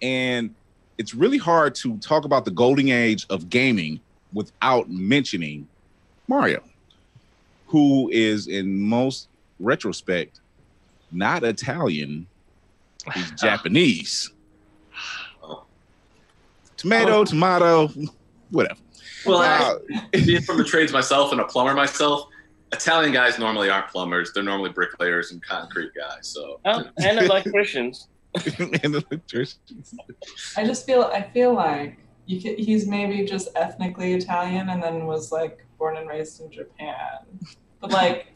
And 0.00 0.54
it's 0.98 1.14
really 1.14 1.38
hard 1.38 1.74
to 1.76 1.96
talk 1.98 2.24
about 2.24 2.44
the 2.44 2.50
golden 2.50 2.88
age 2.88 3.26
of 3.30 3.48
gaming 3.48 4.00
without 4.32 4.90
mentioning 4.90 5.68
Mario, 6.28 6.62
who 7.66 8.08
is 8.12 8.46
in 8.46 8.80
most 8.80 9.28
retrospect 9.60 10.40
not 11.12 11.44
Italian, 11.44 12.26
he's 13.14 13.30
Japanese. 13.40 14.30
Oh. 15.42 15.64
Tomato, 16.76 17.24
tomato, 17.24 17.88
whatever. 18.50 18.80
Well, 19.26 19.38
Uh, 19.38 19.78
I, 20.14 20.20
being 20.24 20.42
from 20.42 20.58
the 20.58 20.64
trades 20.64 20.92
myself 20.92 21.32
and 21.32 21.40
a 21.40 21.44
plumber 21.44 21.74
myself, 21.74 22.28
Italian 22.72 23.12
guys 23.12 23.38
normally 23.38 23.68
aren't 23.70 23.88
plumbers. 23.88 24.32
They're 24.32 24.42
normally 24.42 24.70
bricklayers 24.70 25.30
and 25.32 25.42
concrete 25.42 25.90
guys. 25.94 26.28
So 26.28 26.60
Oh, 26.64 26.84
and 26.98 27.18
electricians. 27.18 28.08
and 28.58 28.94
electricians. 28.94 29.94
I 30.56 30.64
just 30.64 30.86
feel, 30.86 31.02
I 31.02 31.22
feel 31.22 31.52
like 31.54 31.98
you 32.26 32.40
could, 32.40 32.58
he's 32.58 32.86
maybe 32.86 33.24
just 33.24 33.48
ethnically 33.56 34.14
Italian 34.14 34.70
and 34.70 34.82
then 34.82 35.06
was 35.06 35.30
like 35.32 35.66
born 35.78 35.96
and 35.96 36.08
raised 36.08 36.40
in 36.40 36.50
Japan. 36.50 37.18
But 37.80 37.90
like, 37.90 38.28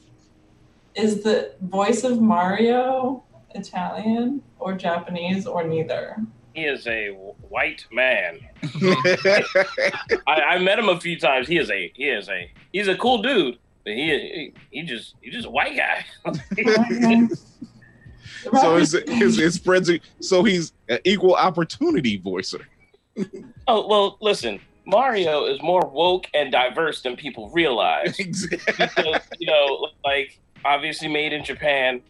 is 0.94 1.22
the 1.22 1.54
voice 1.62 2.04
of 2.04 2.20
Mario 2.20 3.24
Italian 3.54 4.42
or 4.58 4.74
Japanese 4.74 5.46
or 5.46 5.64
neither? 5.64 6.16
He 6.56 6.64
is 6.64 6.86
a 6.86 7.10
white 7.50 7.84
man. 7.92 8.40
I, 10.26 10.40
I 10.48 10.58
met 10.58 10.78
him 10.78 10.88
a 10.88 10.98
few 10.98 11.20
times. 11.20 11.46
He 11.46 11.58
is 11.58 11.70
a 11.70 11.92
he 11.94 12.04
is 12.04 12.30
a 12.30 12.50
he's 12.72 12.88
a 12.88 12.96
cool 12.96 13.20
dude, 13.20 13.58
but 13.84 13.92
he 13.92 14.08
he, 14.08 14.54
he 14.70 14.82
just 14.82 15.16
he's 15.20 15.34
just 15.34 15.46
a 15.46 15.50
white 15.50 15.76
guy. 15.76 16.04
so 18.58 18.76
it's, 18.76 18.94
it's, 18.94 19.38
it 19.38 19.52
spreads 19.52 19.90
it. 19.90 20.00
So 20.20 20.44
he's 20.44 20.72
an 20.88 20.98
equal 21.04 21.34
opportunity 21.34 22.16
voicer. 22.16 22.66
oh 23.68 23.86
well, 23.86 24.16
listen. 24.20 24.58
Mario 24.88 25.46
is 25.46 25.60
more 25.62 25.84
woke 25.84 26.28
and 26.32 26.52
diverse 26.52 27.02
than 27.02 27.16
people 27.16 27.50
realize. 27.50 28.16
Exactly. 28.20 28.86
Because, 28.86 29.20
you 29.40 29.48
know, 29.48 29.88
like 30.04 30.38
obviously 30.64 31.08
made 31.08 31.32
in 31.32 31.44
Japan. 31.44 32.00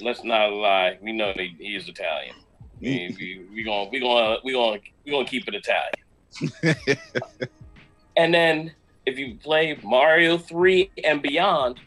Let's 0.00 0.22
not 0.22 0.52
lie. 0.52 0.98
We 1.02 1.10
know 1.10 1.32
he, 1.34 1.56
he 1.58 1.74
is 1.74 1.88
Italian. 1.88 2.36
We, 2.80 3.14
we, 3.18 3.46
we 3.54 3.62
gonna 3.62 3.88
we 3.90 4.00
gonna 4.00 4.36
we 4.44 4.52
gonna 4.52 4.78
we 5.04 5.10
gonna 5.12 5.24
keep 5.26 5.48
it 5.48 5.54
Italian. 5.54 6.98
And 8.18 8.32
then 8.32 8.72
if 9.04 9.18
you 9.18 9.34
play 9.34 9.78
Mario 9.84 10.38
3 10.38 10.90
and 11.04 11.20
beyond, 11.20 11.78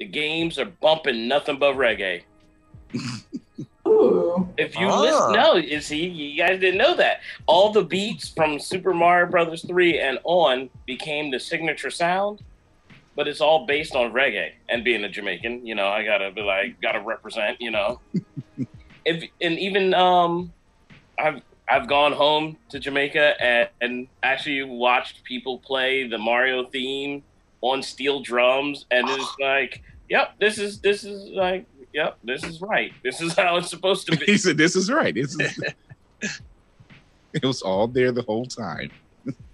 the 0.00 0.04
games 0.06 0.58
are 0.58 0.64
bumping 0.64 1.28
nothing 1.28 1.56
but 1.58 1.76
reggae. 1.76 2.22
Ooh. 3.86 4.48
If 4.58 4.76
you 4.78 4.88
Ah. 4.88 5.00
listen, 5.00 5.32
no, 5.32 5.54
you 5.54 5.80
see, 5.80 6.06
you 6.06 6.36
guys 6.36 6.58
didn't 6.60 6.78
know 6.78 6.96
that. 6.96 7.20
All 7.46 7.70
the 7.72 7.82
beats 7.84 8.28
from 8.28 8.58
Super 8.58 8.92
Mario 8.92 9.30
Brothers 9.30 9.64
3 9.64 10.00
and 10.00 10.18
on 10.24 10.68
became 10.84 11.30
the 11.30 11.38
signature 11.38 11.90
sound, 11.90 12.42
but 13.14 13.28
it's 13.28 13.40
all 13.40 13.66
based 13.66 13.94
on 13.94 14.12
reggae. 14.12 14.50
And 14.68 14.82
being 14.82 15.04
a 15.04 15.08
Jamaican, 15.08 15.64
you 15.64 15.76
know, 15.76 15.86
I 15.88 16.04
gotta 16.04 16.32
be 16.32 16.42
like, 16.42 16.80
gotta 16.80 17.00
represent, 17.00 17.60
you 17.60 17.70
know. 17.70 18.00
if 19.04 19.24
and 19.40 19.58
even 19.58 19.94
um, 19.94 20.52
I've 21.18 21.42
I've 21.68 21.86
gone 21.86 22.12
home 22.12 22.56
to 22.70 22.80
Jamaica 22.80 23.40
and, 23.40 23.68
and 23.80 24.08
actually 24.22 24.62
watched 24.64 25.22
people 25.24 25.58
play 25.58 26.08
the 26.08 26.18
Mario 26.18 26.66
theme 26.66 27.22
on 27.60 27.82
steel 27.82 28.20
drums, 28.20 28.86
and 28.90 29.08
it's 29.08 29.36
like, 29.40 29.82
yep, 30.08 30.34
this 30.38 30.58
is 30.58 30.80
this 30.80 31.04
is 31.04 31.30
like, 31.30 31.66
yep, 31.92 32.18
this 32.24 32.44
is 32.44 32.60
right. 32.60 32.92
This 33.02 33.20
is 33.20 33.32
how 33.36 33.56
it's 33.56 33.70
supposed 33.70 34.06
to 34.08 34.16
be. 34.16 34.26
he 34.26 34.36
said, 34.36 34.56
"This 34.56 34.76
is 34.76 34.90
right. 34.90 35.14
This 35.14 35.38
is." 35.38 35.60
it 37.32 37.44
was 37.44 37.62
all 37.62 37.86
there 37.86 38.12
the 38.12 38.22
whole 38.22 38.46
time. 38.46 38.90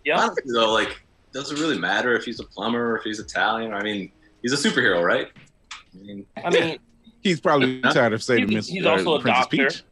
Yep. 0.05 0.19
Honestly, 0.19 0.53
though, 0.53 0.73
like, 0.73 1.03
does 1.33 1.51
it 1.51 1.59
really 1.59 1.79
matter 1.79 2.15
if 2.15 2.25
he's 2.25 2.41
a 2.41 2.45
plumber 2.45 2.93
or 2.93 2.99
if 2.99 3.03
he's 3.03 3.19
Italian? 3.19 3.75
I 3.75 3.83
mean, 3.83 4.11
he's 4.43 4.53
a 4.53 4.57
superhero, 4.69 5.03
right? 5.03 5.29
I 5.73 6.03
mean, 6.03 6.27
I 6.45 6.51
mean, 6.51 6.79
He's 7.27 7.41
probably 7.41 7.81
Huh? 7.83 7.93
tired 7.93 8.13
of 8.13 8.23
saying 8.23 8.49
He's- 8.49 8.55
Miss 8.55 8.69
he's 8.69 8.87
uh, 8.87 8.91
also 8.93 9.15
a 9.15 9.21
Princess 9.21 9.43
doctor. 9.45 9.57
Peach. 9.69 9.83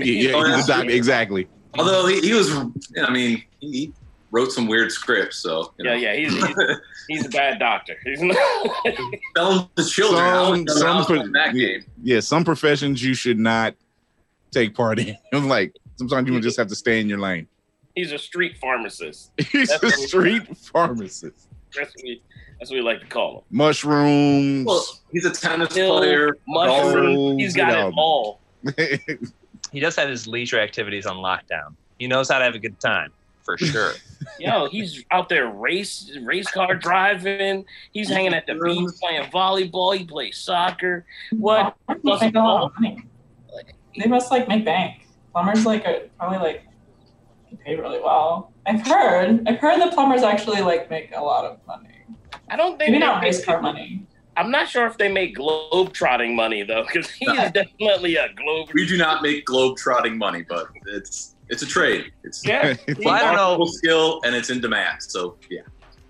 yeah, 0.00 0.32
Oh, 0.34 0.44
he's 0.54 0.64
a 0.64 0.68
doctor. 0.68 0.90
Exactly. 1.00 1.48
although 1.78 2.06
he, 2.06 2.20
he 2.20 2.32
was, 2.34 2.50
I 3.02 3.10
mean, 3.10 3.42
he, 3.60 3.70
he 3.70 3.92
wrote 4.30 4.52
some 4.52 4.66
weird 4.66 4.92
scripts, 4.92 5.38
so 5.38 5.72
you 5.78 5.84
know. 5.86 5.94
yeah, 5.94 6.12
yeah, 6.12 6.28
he's, 6.28 6.34
he's 6.46 6.56
he's 7.08 7.26
a 7.26 7.28
bad 7.30 7.58
doctor. 7.58 7.94
He's 8.04 8.20
not. 8.22 8.36
Selling 9.36 9.68
the 9.74 9.84
children. 9.84 10.68
Some- 10.68 10.78
some 10.78 10.86
how 10.86 10.92
I 10.94 10.96
was 10.98 11.06
pro- 11.06 11.22
that 11.32 11.54
yeah. 11.54 11.66
game. 11.66 11.84
Yeah, 12.02 12.20
some 12.20 12.44
professions 12.44 13.02
you 13.02 13.14
should 13.14 13.38
not 13.38 13.74
take 14.50 14.74
part 14.74 14.98
in. 14.98 15.16
like 15.48 15.74
sometimes 15.96 16.28
you 16.28 16.40
just 16.40 16.56
have 16.58 16.68
to 16.68 16.74
stay 16.74 17.00
in 17.00 17.08
your 17.08 17.18
lane. 17.18 17.46
he's 17.94 18.12
a 18.12 18.18
street 18.18 18.56
pharmacist. 18.60 19.30
He's 19.38 19.68
That's 19.68 19.82
a 19.82 19.86
what 19.86 19.98
we- 19.98 20.06
street 20.06 20.56
pharmacist. 20.58 21.48
That's 21.74 21.94
what 21.96 22.04
we, 22.04 22.22
that's 22.62 22.70
what 22.70 22.76
we 22.76 22.82
like 22.82 23.00
to 23.00 23.06
call 23.06 23.38
him. 23.38 23.42
Mushrooms. 23.50 24.64
Well, 24.64 24.84
he's 25.10 25.24
a 25.24 25.32
tennis 25.32 25.74
Pill, 25.74 25.98
player. 25.98 26.36
Mushroom. 26.46 27.16
Oh, 27.16 27.36
he's 27.36 27.56
got 27.56 27.70
get 27.70 27.88
it 27.88 27.94
all. 27.96 28.40
He 29.72 29.80
does 29.80 29.96
have 29.96 30.08
his 30.08 30.26
leisure 30.28 30.60
activities 30.60 31.06
on 31.06 31.16
lockdown. 31.16 31.74
He 31.98 32.06
knows 32.06 32.28
how 32.30 32.38
to 32.38 32.44
have 32.44 32.54
a 32.54 32.58
good 32.58 32.78
time 32.78 33.10
for 33.42 33.56
sure. 33.56 33.94
Yo, 34.38 34.68
he's 34.68 35.02
out 35.10 35.30
there 35.30 35.48
race 35.48 36.14
race 36.22 36.48
car 36.50 36.74
driving. 36.74 37.64
He's 37.92 38.10
hanging 38.10 38.34
at 38.34 38.46
the 38.46 38.54
beach 38.54 38.90
playing 39.00 39.30
volleyball. 39.30 39.96
He 39.96 40.04
plays 40.04 40.36
soccer. 40.36 41.06
What? 41.30 41.74
Plumbers 41.86 42.20
make 42.20 42.34
a 42.34 42.38
lot 42.38 42.64
of 42.64 42.72
money. 42.78 43.02
They 43.98 44.08
must 44.08 44.30
like 44.30 44.46
make 44.46 44.64
bank. 44.64 45.06
Plumbers 45.32 45.64
like 45.64 45.84
are 45.86 46.00
probably 46.18 46.38
like 46.38 46.64
pay 47.64 47.74
really 47.74 48.00
well. 48.00 48.52
I've 48.66 48.86
heard. 48.86 49.48
I've 49.48 49.58
heard 49.58 49.80
the 49.80 49.90
plumbers 49.92 50.22
actually 50.22 50.60
like 50.60 50.90
make 50.90 51.10
a 51.16 51.22
lot 51.22 51.46
of 51.46 51.58
money. 51.66 51.88
I 52.50 52.56
don't 52.56 52.78
think 52.78 52.92
maybe 52.92 52.98
not 52.98 53.16
make- 53.20 53.32
race 53.32 53.44
car 53.44 53.60
money. 53.60 54.06
I'm 54.34 54.50
not 54.50 54.66
sure 54.66 54.86
if 54.86 54.96
they 54.96 55.12
make 55.12 55.34
globe 55.36 55.92
trotting 55.92 56.34
money 56.34 56.62
though, 56.62 56.84
because 56.84 57.10
he 57.10 57.26
is 57.26 57.50
definitely 57.52 58.16
a 58.16 58.28
globe. 58.34 58.70
We 58.72 58.86
do 58.86 58.96
not 58.96 59.22
make 59.22 59.44
globe 59.44 59.76
trotting 59.76 60.16
money, 60.16 60.42
but 60.48 60.68
it's 60.86 61.36
it's 61.50 61.62
a 61.62 61.66
trade. 61.66 62.12
It's 62.24 62.44
Yeah, 62.46 62.74
Well, 63.04 63.08
I 63.14 63.18
don't 63.20 63.36
know. 63.36 63.36
marketable 63.36 63.66
skill 63.66 64.20
and 64.24 64.34
it's 64.34 64.48
in 64.48 64.60
demand. 64.62 65.02
So 65.02 65.36
yeah. 65.50 65.60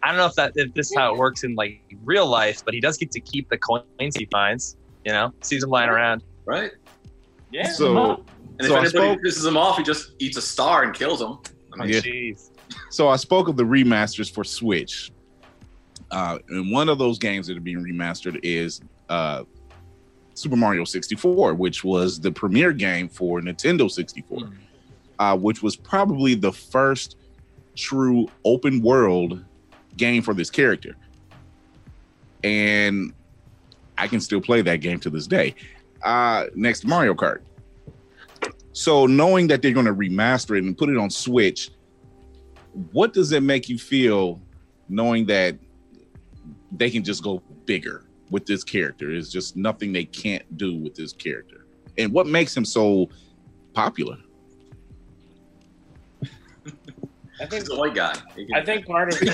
I 0.05 0.09
don't 0.09 0.19
know 0.19 0.27
if 0.27 0.35
that 0.35 0.53
if 0.55 0.73
this 0.75 0.91
is 0.91 0.97
how 0.97 1.13
it 1.13 1.19
works 1.19 1.43
in 1.43 1.57
like 1.57 1.83
real 2.05 2.27
life, 2.27 2.65
but 2.65 2.75
he 2.75 2.81
does 2.81 2.97
get 2.97 3.11
to 3.13 3.21
keep 3.21 3.49
the 3.51 3.59
coins 3.59 4.15
he 4.17 4.27
finds. 4.31 4.77
You 5.05 5.11
know, 5.13 5.33
sees 5.43 5.63
them 5.63 5.71
lying 5.71 5.91
around. 5.91 6.23
Right? 6.45 6.71
yeah. 7.51 7.71
so 7.73 8.25
And 8.61 8.69
So 8.69 8.77
I 8.77 8.85
if 8.85 8.85
anybody 8.85 8.89
spoke- 8.89 9.19
pisses 9.21 9.45
him 9.47 9.57
off, 9.57 9.77
he 9.79 9.83
just 9.83 10.13
eats 10.21 10.37
a 10.37 10.43
star 10.43 10.85
and 10.85 10.95
kills 10.95 11.21
him. 11.21 11.39
I 11.73 11.77
mean, 11.85 11.89
Yeah. 11.95 12.01
Jeez. 12.01 12.51
so 12.91 13.09
I 13.09 13.17
spoke 13.17 13.49
of 13.49 13.57
the 13.57 13.65
remasters 13.65 14.33
for 14.33 14.45
Switch. 14.45 15.11
Uh, 16.13 16.39
and 16.51 16.71
one 16.71 16.89
of 16.89 16.99
those 16.99 17.19
games 17.19 17.47
that 17.47 17.57
are 17.57 17.61
being 17.61 17.83
remastered 17.83 18.39
is 18.43 18.81
uh, 19.09 19.43
Super 20.35 20.57
Mario 20.57 20.85
64, 20.85 21.55
which 21.55 21.83
was 21.83 22.21
the 22.21 22.31
premier 22.31 22.73
game 22.73 23.09
for 23.09 23.41
Nintendo 23.41 23.91
64, 23.91 24.39
Mm. 24.39 24.53
uh, 25.19 25.37
which 25.37 25.63
was 25.63 25.75
probably 25.75 26.35
the 26.35 26.53
first 26.53 27.17
true 27.75 28.29
open 28.45 28.83
world 28.83 29.43
game 29.97 30.23
for 30.23 30.35
this 30.35 30.51
character. 30.51 30.97
And 32.45 33.13
I 33.99 34.07
can 34.09 34.21
still 34.21 34.41
play 34.41 34.63
that 34.63 34.77
game 34.77 34.99
to 35.01 35.11
this 35.11 35.27
day. 35.27 35.55
Uh, 36.03 36.47
next 36.55 36.81
to 36.81 36.89
Mario 36.89 37.15
Kart. 37.15 37.41
So 38.73 39.07
knowing 39.07 39.47
that 39.49 39.63
they're 39.63 39.73
going 39.73 39.87
to 39.87 39.95
remaster 39.95 40.57
it 40.57 40.65
and 40.65 40.77
put 40.77 40.89
it 40.89 40.97
on 40.97 41.11
Switch, 41.11 41.71
what 42.93 43.13
does 43.13 43.33
it 43.33 43.43
make 43.43 43.69
you 43.69 43.79
feel 43.79 44.41
knowing 44.89 45.27
that 45.27 45.57
they 46.73 46.91
can 46.91 47.05
just 47.05 47.23
go 47.23 47.43
bigger 47.67 48.05
with 48.31 48.47
this 48.47 48.65
character? 48.65 49.09
There's 49.11 49.31
just 49.31 49.57
nothing 49.57 49.93
they 49.93 50.05
can't 50.05 50.57
do 50.57 50.77
with 50.77 50.95
this 50.95 51.13
character. 51.13 51.67
And 51.99 52.13
what 52.13 52.27
makes 52.27 52.57
him 52.57 52.65
so 52.65 53.09
popular? 53.75 54.17
I 57.41 57.47
think 57.47 57.63
he's 57.63 57.71
a 57.71 57.77
white 57.77 57.95
guy. 57.95 58.15
Can- 58.35 58.55
I 58.55 58.65
think 58.65 58.87
part 58.87 59.13
of 59.13 59.19
He 59.19 59.27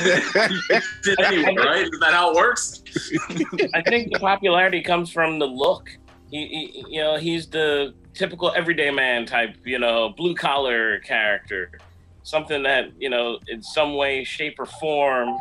did 1.03 1.21
anyway, 1.21 1.55
right? 1.57 1.83
Isn't 1.83 2.01
that 2.01 2.15
how 2.15 2.31
it 2.31 2.37
works? 2.37 2.83
I 3.75 3.83
think 3.83 4.13
the 4.13 4.19
popularity 4.19 4.83
comes 4.83 5.11
from 5.11 5.39
the 5.39 5.47
look. 5.47 5.91
He, 6.31 6.47
he, 6.47 6.85
you 6.89 7.01
know, 7.03 7.17
he's 7.17 7.47
the 7.47 7.95
typical 8.15 8.51
everyday 8.53 8.91
man 8.91 9.27
type, 9.27 9.57
you 9.65 9.79
know, 9.79 10.11
blue 10.11 10.35
collar 10.35 11.01
character. 11.01 11.79
Something 12.23 12.63
that 12.63 12.93
you 12.99 13.11
know, 13.11 13.39
in 13.49 13.63
some 13.63 13.95
way, 13.95 14.25
shape, 14.25 14.59
or 14.59 14.67
form, 14.67 15.37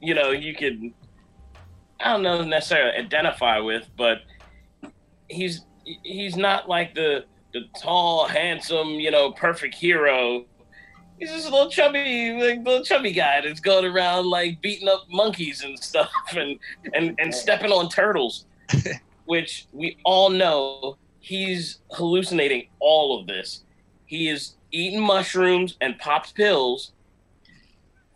you 0.00 0.14
know, 0.14 0.30
you 0.30 0.54
could, 0.54 0.92
I 2.02 2.12
don't 2.12 2.22
know 2.22 2.42
necessarily 2.42 2.96
identify 2.98 3.58
with, 3.58 3.88
but 3.96 4.22
he's 5.28 5.64
he's 5.84 6.36
not 6.36 6.68
like 6.68 6.94
the 6.94 7.24
the 7.52 7.62
tall, 7.80 8.26
handsome, 8.26 8.88
you 8.88 9.10
know, 9.10 9.32
perfect 9.32 9.74
hero. 9.74 10.44
He's 11.18 11.30
just 11.30 11.48
a 11.48 11.50
little 11.50 11.70
chubby, 11.70 12.32
like 12.32 12.64
little 12.64 12.84
chubby 12.84 13.12
guy 13.12 13.42
that's 13.42 13.60
going 13.60 13.84
around 13.84 14.26
like 14.26 14.60
beating 14.62 14.88
up 14.88 15.04
monkeys 15.10 15.62
and 15.62 15.78
stuff, 15.78 16.10
and 16.36 16.58
and 16.94 17.14
and 17.18 17.34
stepping 17.34 17.70
on 17.70 17.88
turtles, 17.88 18.46
which 19.26 19.66
we 19.72 19.98
all 20.04 20.30
know 20.30 20.96
he's 21.20 21.78
hallucinating 21.92 22.68
all 22.80 23.20
of 23.20 23.26
this. 23.26 23.62
He 24.06 24.28
is 24.28 24.56
eating 24.72 25.00
mushrooms 25.00 25.76
and 25.80 25.98
pops 25.98 26.32
pills 26.32 26.92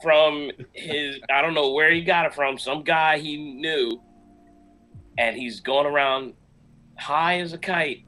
from 0.02 0.50
his 0.72 1.18
I 1.30 1.42
don't 1.42 1.54
know 1.54 1.72
where 1.72 1.90
he 1.90 2.02
got 2.02 2.26
it 2.26 2.34
from, 2.34 2.58
some 2.58 2.82
guy 2.82 3.18
he 3.18 3.36
knew, 3.54 4.00
and 5.18 5.36
he's 5.36 5.60
going 5.60 5.86
around 5.86 6.34
high 6.98 7.40
as 7.40 7.52
a 7.52 7.58
kite 7.58 8.04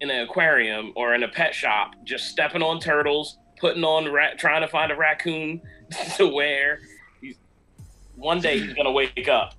in 0.00 0.10
an 0.10 0.20
aquarium 0.22 0.92
or 0.96 1.14
in 1.14 1.22
a 1.22 1.28
pet 1.28 1.54
shop, 1.54 1.92
just 2.04 2.28
stepping 2.28 2.62
on 2.62 2.78
turtles, 2.80 3.38
putting 3.58 3.84
on 3.84 4.10
rat, 4.12 4.38
trying 4.38 4.60
to 4.62 4.68
find 4.68 4.92
a 4.92 4.96
raccoon 4.96 5.60
to 6.16 6.28
wear. 6.28 6.80
He's, 7.20 7.36
one 8.16 8.40
day 8.40 8.58
he's 8.60 8.74
gonna 8.74 8.92
wake 8.92 9.28
up, 9.28 9.54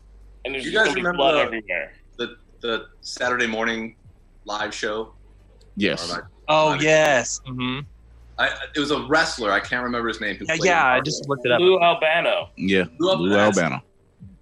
and 0.46 0.54
there's 0.54 0.65
You 0.65 0.72
just 0.72 0.86
guys 0.88 0.96
gonna 0.96 1.12
be 1.12 1.17
blood 1.17 1.36
the- 1.36 1.39
everywhere. 1.41 1.93
The 2.17 2.38
the 2.62 2.86
Saturday 3.02 3.48
morning 3.48 3.96
live 4.46 4.74
show. 4.74 5.13
Yes. 5.76 6.10
Like- 6.12 6.24
Oh 6.50 6.74
yes. 6.76 7.39
hmm 7.46 7.80
I, 8.38 8.50
it 8.76 8.80
was 8.80 8.91
a 8.91 9.06
wrestler. 9.08 9.52
I 9.52 9.60
can't 9.60 9.84
remember 9.84 10.08
his 10.08 10.19
name. 10.19 10.38
Yeah, 10.41 10.56
yeah. 10.62 10.86
I 10.88 11.02
just 11.02 11.28
looked 11.30 11.46
it 11.46 11.52
up. 11.52 11.60
Lou 11.60 11.80
Albano. 11.80 12.50
Yeah. 12.58 12.86
Lou 13.00 13.15
Lou 13.15 13.36
Albano. 13.36 13.63
Albano. 13.63 13.84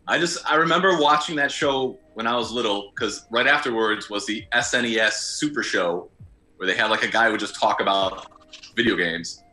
I 0.08 0.17
just 0.17 0.45
I 0.49 0.56
remember 0.56 0.99
watching 0.99 1.36
that 1.38 1.51
show 1.51 1.97
when 2.13 2.27
I 2.27 2.36
was 2.36 2.51
little 2.51 2.91
because 2.91 3.25
right 3.32 3.47
afterwards 3.47 4.10
was 4.10 4.25
the 4.25 4.45
SNES 4.54 5.13
Super 5.13 5.63
Show 5.63 6.10
where 6.58 6.67
they 6.67 6.75
had 6.75 6.89
like 6.89 7.04
a 7.04 7.08
guy 7.08 7.25
who 7.25 7.32
would 7.32 7.39
just 7.39 7.60
talk 7.60 7.82
about 7.82 8.27
video 8.75 8.95
games, 8.95 9.43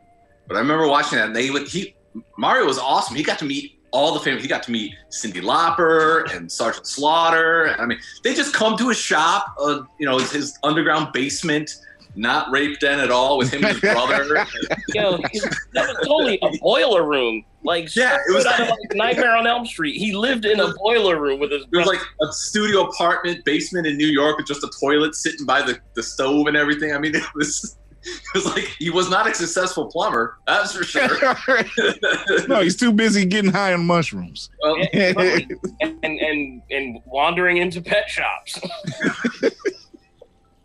but 0.46 0.57
I 0.57 0.61
remember 0.61 0.88
watching 0.88 1.18
that. 1.18 1.29
And 1.29 1.37
they 1.37 1.51
would 1.51 1.68
he 1.68 1.94
Mario 2.37 2.66
was 2.66 2.79
awesome. 2.79 3.16
He 3.16 3.22
got 3.22 3.38
to 3.40 3.44
meet 3.44 3.79
all 3.90 4.12
the 4.12 4.20
famous. 4.20 4.42
He 4.42 4.48
got 4.48 4.62
to 4.64 4.70
meet 4.70 4.94
Cyndi 5.11 5.42
Lauper 5.42 6.35
and 6.35 6.51
Sergeant 6.51 6.87
Slaughter. 6.87 7.74
I 7.79 7.87
mean, 7.87 7.98
they 8.22 8.35
just 8.35 8.55
come 8.55 8.77
to 8.79 8.88
his 8.88 8.98
shop, 8.98 9.55
uh, 9.61 9.83
you 9.98 10.07
know, 10.07 10.18
his 10.18 10.59
underground 10.62 11.12
basement, 11.12 11.70
not 12.18 12.50
raped 12.50 12.81
den 12.81 13.00
at 13.00 13.11
all, 13.11 13.38
with 13.38 13.52
him 13.52 13.64
and 13.64 13.72
his 13.72 13.81
brother. 13.94 14.46
Yo, 14.94 15.16
that 15.18 15.88
was 15.88 15.96
totally 16.07 16.38
a 16.42 16.59
boiler 16.59 17.09
room. 17.09 17.44
Like, 17.64 17.94
Yeah, 17.96 18.14
it 18.16 18.35
was- 18.35 18.44
straight 18.44 18.61
out 18.61 18.61
of, 18.62 18.68
like 18.70 18.94
Nightmare 18.94 19.37
on 19.37 19.46
Elm 19.46 19.64
Street. 19.66 19.96
He 19.96 20.14
lived 20.14 20.44
in 20.44 20.61
a 20.61 20.72
boiler 20.74 21.20
room 21.20 21.40
with 21.40 21.50
his 21.52 21.64
Brother. 21.66 21.90
It 21.90 21.96
was 21.96 21.98
brother. 21.98 21.98
like 22.20 22.28
a 22.31 22.33
studio 22.33 22.83
apartment 22.88 23.44
basement 23.44 23.87
in 23.87 23.96
New 23.96 24.07
York 24.07 24.37
with 24.37 24.46
just 24.46 24.62
a 24.64 24.70
toilet 24.81 25.14
sitting 25.14 25.46
by 25.46 25.62
the, 25.62 25.78
the 25.94 26.02
stove 26.02 26.46
and 26.46 26.57
everything. 26.57 26.92
I 26.92 26.98
mean, 26.98 27.14
it 27.14 27.24
was 27.35 27.76
it 28.04 28.20
was 28.35 28.46
like 28.46 28.64
he 28.78 28.90
was 28.90 29.11
not 29.11 29.28
a 29.28 29.35
successful 29.35 29.87
plumber, 29.87 30.38
that's 30.46 30.72
for 30.74 30.85
sure. 30.85 31.09
no, 32.48 32.62
he's 32.62 32.76
too 32.76 32.92
busy 32.92 33.24
getting 33.26 33.50
high 33.50 33.72
on 33.74 33.85
mushrooms. 33.85 34.50
well, 34.62 34.76
and, 34.92 36.02
and 36.02 36.62
and 36.70 36.98
wandering 37.07 37.57
into 37.59 37.83
pet 37.83 38.09
shops. 38.09 38.59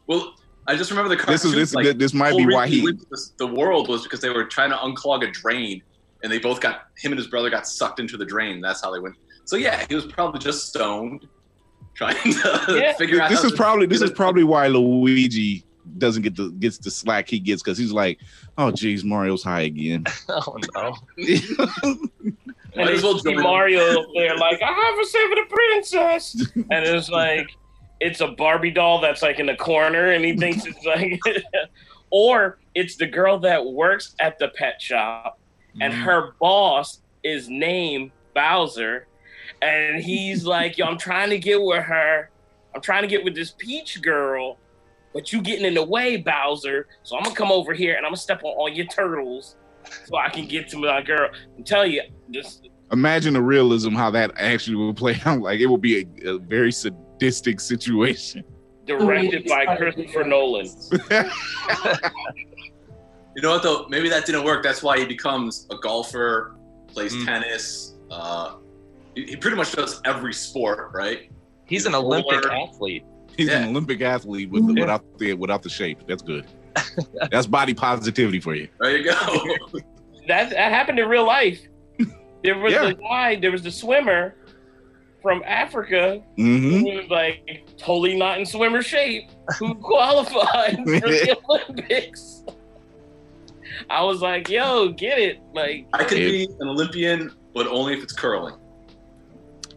well, 0.08 0.34
I 0.68 0.76
just 0.76 0.90
remember 0.92 1.10
the 1.10 1.16
this 1.16 1.42
cartoon. 1.44 1.52
is 1.60 1.72
this 1.72 1.74
like, 1.74 1.98
this 1.98 2.14
might 2.14 2.36
be 2.38 2.46
why 2.46 2.68
he. 2.68 2.84
went 2.84 3.10
the, 3.10 3.30
the 3.38 3.48
world 3.48 3.90
was 3.90 4.04
because 4.04 4.22
they 4.22 4.30
were 4.30 4.46
trying 4.46 4.70
to 4.70 4.78
unclog 4.78 5.28
a 5.28 5.32
drain, 5.32 5.82
and 6.24 6.32
they 6.32 6.40
both 6.40 6.62
got 6.62 6.84
him 6.98 7.12
and 7.12 7.20
his 7.20 7.28
brother 7.28 7.50
got 7.50 7.68
sucked 7.68 8.00
into 8.00 8.16
the 8.18 8.26
drain. 8.26 8.62
That's 8.62 8.82
how 8.82 8.92
they 8.92 9.00
went. 9.00 9.16
So 9.46 9.56
yeah, 9.58 9.86
he 9.90 9.96
was 9.96 10.06
probably 10.06 10.40
just 10.40 10.68
stoned, 10.70 11.28
trying 11.96 12.16
to 12.16 12.64
Yeah. 12.82 12.94
figure 12.94 13.22
out. 13.22 13.30
This 13.30 13.42
how 13.42 13.46
is 13.48 13.52
to- 13.52 13.58
probably 13.58 13.88
this 13.88 14.02
is 14.02 14.12
probably 14.12 14.44
why 14.46 14.68
Luigi 14.68 15.66
doesn't 15.98 16.22
get 16.22 16.36
the 16.38 16.50
gets 16.52 16.78
the 16.78 16.90
slack 16.90 17.28
he 17.28 17.40
gets 17.40 17.62
because 17.62 17.78
he's 17.78 17.92
like, 17.92 18.20
oh 18.58 18.72
geez, 18.72 19.04
Mario's 19.04 19.44
high 19.44 19.62
again. 19.62 20.06
Oh 20.30 20.58
no. 20.76 20.96
And 22.76 22.86
Might 22.88 22.94
as 22.94 23.02
they 23.02 23.08
well 23.08 23.20
see 23.20 23.34
join 23.34 23.44
Mario 23.44 24.00
up 24.02 24.08
there, 24.16 24.36
like, 24.38 24.60
I 24.64 24.72
have 24.72 24.98
a 25.00 25.06
seven 25.06 25.46
princess. 25.48 26.52
And 26.72 26.84
it's 26.86 27.08
like, 27.10 27.46
it's 28.04 28.20
a 28.20 28.28
Barbie 28.28 28.72
doll 28.72 29.00
that's 29.00 29.22
like 29.22 29.40
in 29.40 29.46
the 29.46 29.56
corner, 29.56 30.12
and 30.12 30.26
he 30.26 30.36
thinks 30.36 30.66
it's 30.68 30.86
like, 30.86 31.20
or 32.12 32.60
it's 32.76 32.98
the 32.98 33.08
girl 33.08 33.40
that 33.40 33.66
works 33.66 34.16
at 34.20 34.38
the 34.40 34.50
pet 34.50 34.82
shop, 34.82 35.40
and 35.80 35.94
mm. 35.94 36.04
her 36.04 36.34
boss 36.40 37.02
is 37.24 37.50
named 37.50 38.12
Bowser. 38.36 39.08
And 39.62 40.04
he's 40.04 40.46
like, 40.56 40.78
Yo, 40.78 40.86
I'm 40.86 40.98
trying 40.98 41.30
to 41.30 41.40
get 41.40 41.62
with 41.62 41.84
her. 41.84 42.30
I'm 42.76 42.82
trying 42.82 43.04
to 43.04 43.08
get 43.08 43.24
with 43.24 43.36
this 43.36 43.52
Peach 43.58 44.02
girl, 44.02 44.58
but 45.14 45.32
you 45.32 45.42
getting 45.42 45.66
in 45.66 45.76
the 45.76 45.84
way, 45.84 46.18
Bowser. 46.18 46.88
So 47.04 47.16
I'm 47.16 47.24
gonna 47.24 47.36
come 47.36 47.52
over 47.52 47.74
here 47.74 47.96
and 47.96 48.06
I'm 48.06 48.12
gonna 48.12 48.18
step 48.18 48.44
on 48.44 48.52
all 48.52 48.70
your 48.70 48.88
turtles 48.88 49.56
so 50.06 50.18
I 50.18 50.30
can 50.30 50.48
get 50.48 50.68
to 50.70 50.78
my 50.78 51.02
girl. 51.02 51.30
I'm 51.58 51.64
telling 51.64 51.94
you, 51.94 52.02
just 52.32 52.68
Imagine 52.92 53.34
the 53.34 53.42
realism 53.42 53.94
how 53.94 54.12
that 54.12 54.32
actually 54.36 54.76
would 54.76 54.98
play 54.98 55.20
out. 55.26 55.40
Like 55.40 55.60
it 55.60 55.68
will 55.68 55.78
be 55.78 56.02
a, 56.02 56.32
a 56.32 56.38
very 56.38 56.72
sadistic 57.24 57.60
situation. 57.60 58.44
directed 58.86 59.46
by 59.48 59.76
Christopher 59.78 60.24
Nolan. 60.26 60.68
You 63.36 63.42
know 63.42 63.50
what 63.50 63.64
though? 63.64 63.88
Maybe 63.90 64.10
that 64.10 64.28
didn't 64.28 64.44
work. 64.44 64.62
That's 64.62 64.84
why 64.84 65.00
he 65.00 65.06
becomes 65.06 65.66
a 65.72 65.78
golfer, 65.82 66.56
plays 66.86 67.16
Mm. 67.16 67.26
tennis. 67.26 67.96
Uh, 68.12 68.58
he, 69.16 69.24
he 69.26 69.36
pretty 69.38 69.58
much 69.58 69.72
does 69.72 70.00
every 70.06 70.34
sport, 70.36 70.92
right? 70.94 71.32
He's 71.66 71.88
an 71.88 71.96
Olympic 71.96 72.46
Or- 72.46 72.52
athlete. 72.52 73.04
He's 73.36 73.48
Yeah. 73.48 73.64
an 73.64 73.70
Olympic 73.70 74.02
athlete 74.02 74.52
with 74.52 74.64
Yeah. 74.70 74.82
without 74.84 75.18
the 75.18 75.34
without 75.34 75.64
the 75.64 75.70
shape. 75.70 76.02
That's 76.08 76.22
good. 76.22 76.46
That's 77.32 77.48
body 77.48 77.74
positivity 77.74 78.40
for 78.40 78.54
you. 78.54 78.68
There 78.80 78.98
you 78.98 79.04
go. 79.04 79.16
That 80.28 80.52
that 80.52 80.72
happened 80.72 81.00
in 81.00 81.10
real 81.10 81.26
life. 81.26 81.60
There 82.44 82.56
was 82.60 82.72
Yeah. 82.72 82.86
the 82.90 82.94
guy, 82.94 83.36
there 83.38 83.52
was 83.52 83.64
the 83.64 83.72
swimmer 83.72 84.36
from 85.24 85.42
Africa 85.46 86.22
hmm 86.36 86.70
who 86.70 86.84
was 86.84 87.10
like 87.10 87.66
totally 87.78 88.16
not 88.16 88.38
in 88.38 88.46
swimmer 88.46 88.84
shape 88.84 89.32
who 89.58 89.74
qualified 89.90 90.76
for 90.76 90.84
the 90.84 91.38
Olympics. 91.50 92.44
I 93.90 94.04
was 94.04 94.22
like, 94.22 94.50
yo, 94.50 94.90
get 94.90 95.18
it. 95.18 95.40
Like 95.54 95.88
I 95.94 96.04
could 96.04 96.18
be 96.18 96.48
an 96.60 96.68
Olympian, 96.68 97.32
but 97.56 97.66
only 97.66 97.94
if 97.94 98.04
it's 98.04 98.14
curling. 98.14 98.56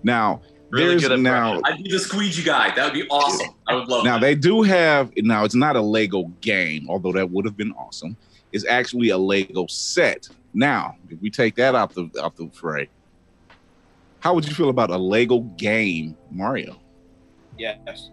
Now 0.02 0.42
Really 0.70 0.96
there's 0.96 1.08
good 1.08 1.20
now 1.20 1.60
I'd 1.64 1.82
be 1.82 1.90
the 1.90 1.98
squeegee 1.98 2.42
guy. 2.42 2.74
That 2.74 2.86
would 2.86 2.94
be 2.94 3.08
awesome. 3.08 3.54
I 3.68 3.76
would 3.76 3.88
love 3.88 4.04
now 4.04 4.14
that. 4.14 4.20
they 4.20 4.34
do 4.34 4.62
have 4.62 5.12
now 5.16 5.44
it's 5.44 5.54
not 5.54 5.76
a 5.76 5.80
Lego 5.80 6.24
game, 6.40 6.90
although 6.90 7.12
that 7.12 7.30
would 7.30 7.44
have 7.44 7.56
been 7.56 7.72
awesome. 7.72 8.16
It's 8.52 8.66
actually 8.66 9.10
a 9.10 9.18
Lego 9.18 9.66
set. 9.68 10.28
Now, 10.54 10.96
if 11.10 11.20
we 11.20 11.30
take 11.30 11.54
that 11.56 11.74
out 11.74 11.94
the 11.94 12.10
out 12.20 12.36
the 12.36 12.48
fray, 12.52 12.88
how 14.26 14.34
would 14.34 14.44
you 14.44 14.52
feel 14.52 14.70
about 14.70 14.90
a 14.90 14.96
Lego 14.96 15.38
game, 15.56 16.16
Mario? 16.32 16.80
yes. 17.56 18.10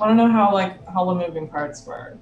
I 0.00 0.08
don't 0.08 0.16
know 0.16 0.28
how 0.28 0.52
like 0.52 0.84
how 0.92 1.04
the 1.04 1.14
moving 1.14 1.46
parts 1.46 1.86
work. 1.86 2.18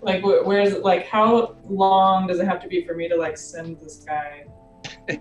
Like 0.00 0.22
wh- 0.22 0.46
where's 0.46 0.72
like 0.78 1.06
how 1.06 1.54
long 1.68 2.26
does 2.28 2.40
it 2.40 2.46
have 2.46 2.62
to 2.62 2.68
be 2.68 2.86
for 2.86 2.94
me 2.94 3.10
to 3.10 3.14
like 3.16 3.36
send 3.36 3.78
this 3.78 3.96
guy? 4.06 4.46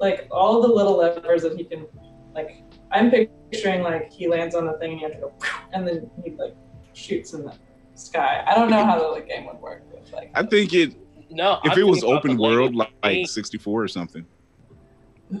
like 0.00 0.26
all 0.32 0.60
the 0.60 0.66
little 0.66 0.96
levers 0.96 1.42
that 1.42 1.56
he 1.56 1.62
can 1.62 1.86
like 2.34 2.64
I'm 2.90 3.08
picturing 3.08 3.84
like 3.84 4.12
he 4.12 4.26
lands 4.26 4.56
on 4.56 4.66
the 4.66 4.72
thing 4.78 4.90
and 4.90 5.00
you 5.00 5.06
have 5.06 5.14
to 5.14 5.20
go 5.20 5.32
and 5.72 5.86
then 5.86 6.10
he 6.24 6.32
like 6.32 6.56
shoots 6.94 7.32
in 7.32 7.44
the 7.44 7.54
sky. 7.94 8.42
I 8.44 8.56
don't 8.56 8.70
know 8.70 8.84
how 8.84 8.98
the 8.98 9.06
like, 9.06 9.28
game 9.28 9.46
would 9.46 9.60
work 9.60 9.84
with 9.92 10.12
like 10.12 10.32
I 10.34 10.42
think 10.42 10.74
it 10.74 10.96
No. 11.30 11.60
if 11.62 11.74
I'm 11.74 11.78
it 11.78 11.86
was 11.86 12.02
open 12.02 12.36
world 12.36 12.74
like, 12.74 12.90
like 13.04 13.28
64 13.28 13.84
or 13.84 13.86
something. 13.86 14.26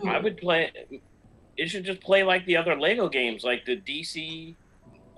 I 0.06 0.18
would 0.18 0.36
play. 0.36 0.72
It 1.56 1.68
should 1.68 1.84
just 1.84 2.00
play 2.02 2.22
like 2.22 2.44
the 2.46 2.56
other 2.56 2.78
Lego 2.78 3.08
games, 3.08 3.44
like 3.44 3.64
the 3.64 3.76
DC, 3.80 4.56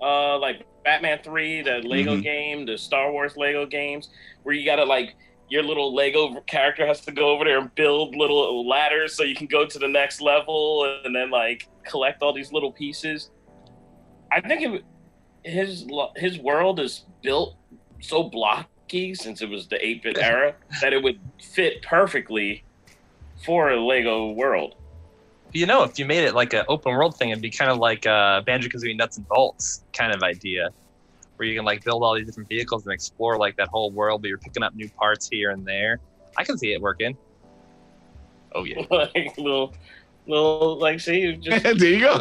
uh, 0.01 0.37
like 0.39 0.65
Batman 0.85 1.19
Three, 1.23 1.61
the 1.61 1.79
Lego 1.79 2.15
Mhm. 2.15 2.23
game, 2.23 2.65
the 2.65 2.77
Star 2.77 3.11
Wars 3.11 3.35
Lego 3.35 3.65
games, 3.65 4.09
where 4.43 4.55
you 4.55 4.65
gotta 4.65 4.85
like 4.85 5.15
your 5.49 5.63
little 5.63 5.93
Lego 5.93 6.39
character 6.41 6.85
has 6.85 7.01
to 7.01 7.11
go 7.11 7.29
over 7.31 7.43
there 7.43 7.57
and 7.57 7.73
build 7.75 8.15
little 8.15 8.67
ladders 8.67 9.15
so 9.15 9.23
you 9.23 9.35
can 9.35 9.47
go 9.47 9.65
to 9.65 9.79
the 9.79 9.87
next 9.87 10.21
level 10.21 11.01
and 11.03 11.15
then 11.15 11.31
like 11.31 11.67
collect 11.87 12.21
all 12.21 12.31
these 12.33 12.53
little 12.53 12.71
pieces. 12.71 13.31
I 14.31 14.41
think 14.41 14.61
it, 14.61 14.83
his 15.43 15.85
his 16.15 16.37
world 16.39 16.79
is 16.79 17.03
built 17.23 17.57
so 18.01 18.23
blocky 18.29 19.15
since 19.15 19.41
it 19.41 19.49
was 19.49 19.67
the 19.67 19.77
8-bit 19.77 20.17
era 20.21 20.55
that 20.81 20.93
it 20.93 21.01
would 21.03 21.19
fit 21.41 21.81
perfectly 21.81 22.63
for 23.45 23.71
a 23.71 23.79
Lego 23.79 24.31
world. 24.31 24.75
You 25.51 25.65
know, 25.65 25.83
if 25.83 25.97
you 25.97 26.05
made 26.05 26.23
it 26.25 26.35
like 26.35 26.53
an 26.53 26.65
open 26.67 26.93
world 26.93 27.15
thing, 27.15 27.29
it'd 27.29 27.41
be 27.41 27.49
kind 27.49 27.71
of 27.71 27.77
like 27.77 28.05
a 28.05 28.43
Banjo 28.45 28.69
Kazooie 28.69 28.95
Nuts 28.95 29.17
and 29.17 29.27
Bolts 29.27 29.83
kind 29.93 30.13
of 30.13 30.21
idea, 30.21 30.69
where 31.37 31.47
you 31.47 31.55
can 31.55 31.65
like 31.65 31.83
build 31.83 32.03
all 32.03 32.15
these 32.15 32.27
different 32.27 32.49
vehicles 32.49 32.85
and 32.85 32.93
explore 32.93 33.37
like 33.37 33.55
that 33.57 33.67
whole 33.69 33.91
world, 33.91 34.21
but 34.21 34.27
you're 34.27 34.37
picking 34.37 34.61
up 34.61 34.75
new 34.75 34.89
parts 34.89 35.27
here 35.27 35.49
and 35.49 35.65
there. 35.65 35.99
I 36.37 36.43
can 36.43 36.57
see 36.57 36.73
it 36.73 36.81
working. 36.81 37.17
Oh 38.53 38.63
yeah. 38.63 38.85
like 38.91 39.37
little, 39.37 39.73
little 40.27 40.77
like 40.77 40.99
see, 40.99 41.19
you 41.19 41.37
just 41.37 41.63
there 41.79 41.89
you 41.89 41.99
go. 42.01 42.13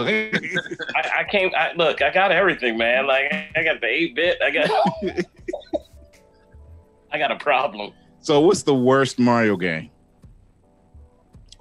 I, 0.94 1.20
I 1.20 1.24
came. 1.30 1.50
I, 1.54 1.72
look, 1.74 2.00
I 2.00 2.10
got 2.12 2.32
everything, 2.32 2.78
man. 2.78 3.06
Like 3.06 3.30
I 3.54 3.62
got 3.62 3.80
the 3.80 3.86
eight 3.86 4.14
bit. 4.14 4.38
I 4.42 4.50
got. 4.50 4.70
I 7.10 7.16
got 7.18 7.32
a 7.32 7.36
problem. 7.36 7.92
so 8.20 8.40
what's 8.40 8.62
the 8.62 8.74
worst 8.74 9.18
Mario 9.18 9.56
game? 9.56 9.90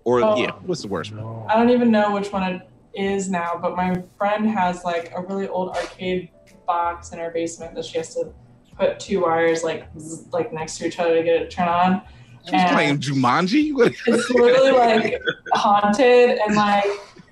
Or 0.07 0.23
Oh. 0.23 0.37
yeah, 0.37 0.51
what's 0.65 0.81
the 0.81 0.87
worst? 0.87 1.13
One? 1.13 1.45
I 1.49 1.55
don't 1.57 1.69
even 1.69 1.91
know 1.91 2.13
which 2.13 2.31
one 2.31 2.41
it 2.49 2.61
is 2.93 3.29
now, 3.29 3.59
but 3.61 3.75
my 3.75 4.01
friend 4.17 4.49
has 4.49 4.85
like 4.85 5.11
a 5.13 5.21
really 5.21 5.49
old 5.49 5.75
arcade 5.75 6.29
box 6.65 7.11
in 7.11 7.19
her 7.19 7.29
basement 7.29 7.75
that 7.75 7.83
she 7.83 7.97
has 7.97 8.15
to 8.15 8.31
put 8.79 9.01
two 9.01 9.23
wires 9.23 9.65
like 9.65 9.85
zzz, 9.99 10.31
like 10.31 10.53
next 10.53 10.77
to 10.77 10.87
each 10.87 10.97
other 10.97 11.13
to 11.13 11.23
get 11.23 11.41
it 11.41 11.49
to 11.49 11.55
turn 11.57 11.67
on. 11.67 12.01
She's 12.49 12.63
playing 12.71 12.99
Jumanji? 12.99 13.73
It's 14.07 14.29
literally 14.29 14.71
like 14.71 15.21
haunted 15.53 16.39
and 16.39 16.55
like 16.55 16.85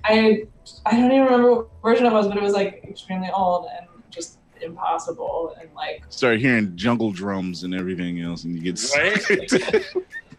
I 0.04 0.42
I 0.84 0.90
don't 1.00 1.10
even 1.10 1.24
remember 1.24 1.54
what 1.54 1.68
version 1.82 2.04
it 2.04 2.12
was, 2.12 2.28
but 2.28 2.36
it 2.36 2.42
was 2.42 2.52
like 2.52 2.84
extremely 2.86 3.30
old 3.34 3.68
and 3.74 3.88
just 4.10 4.38
impossible 4.60 5.56
and 5.58 5.70
like 5.74 6.04
Start 6.10 6.40
hearing 6.40 6.76
jungle 6.76 7.10
drums 7.10 7.62
and 7.62 7.74
everything 7.74 8.20
else, 8.20 8.44
and 8.44 8.54
you 8.54 8.60
get 8.60 8.78
Right? 8.94 9.82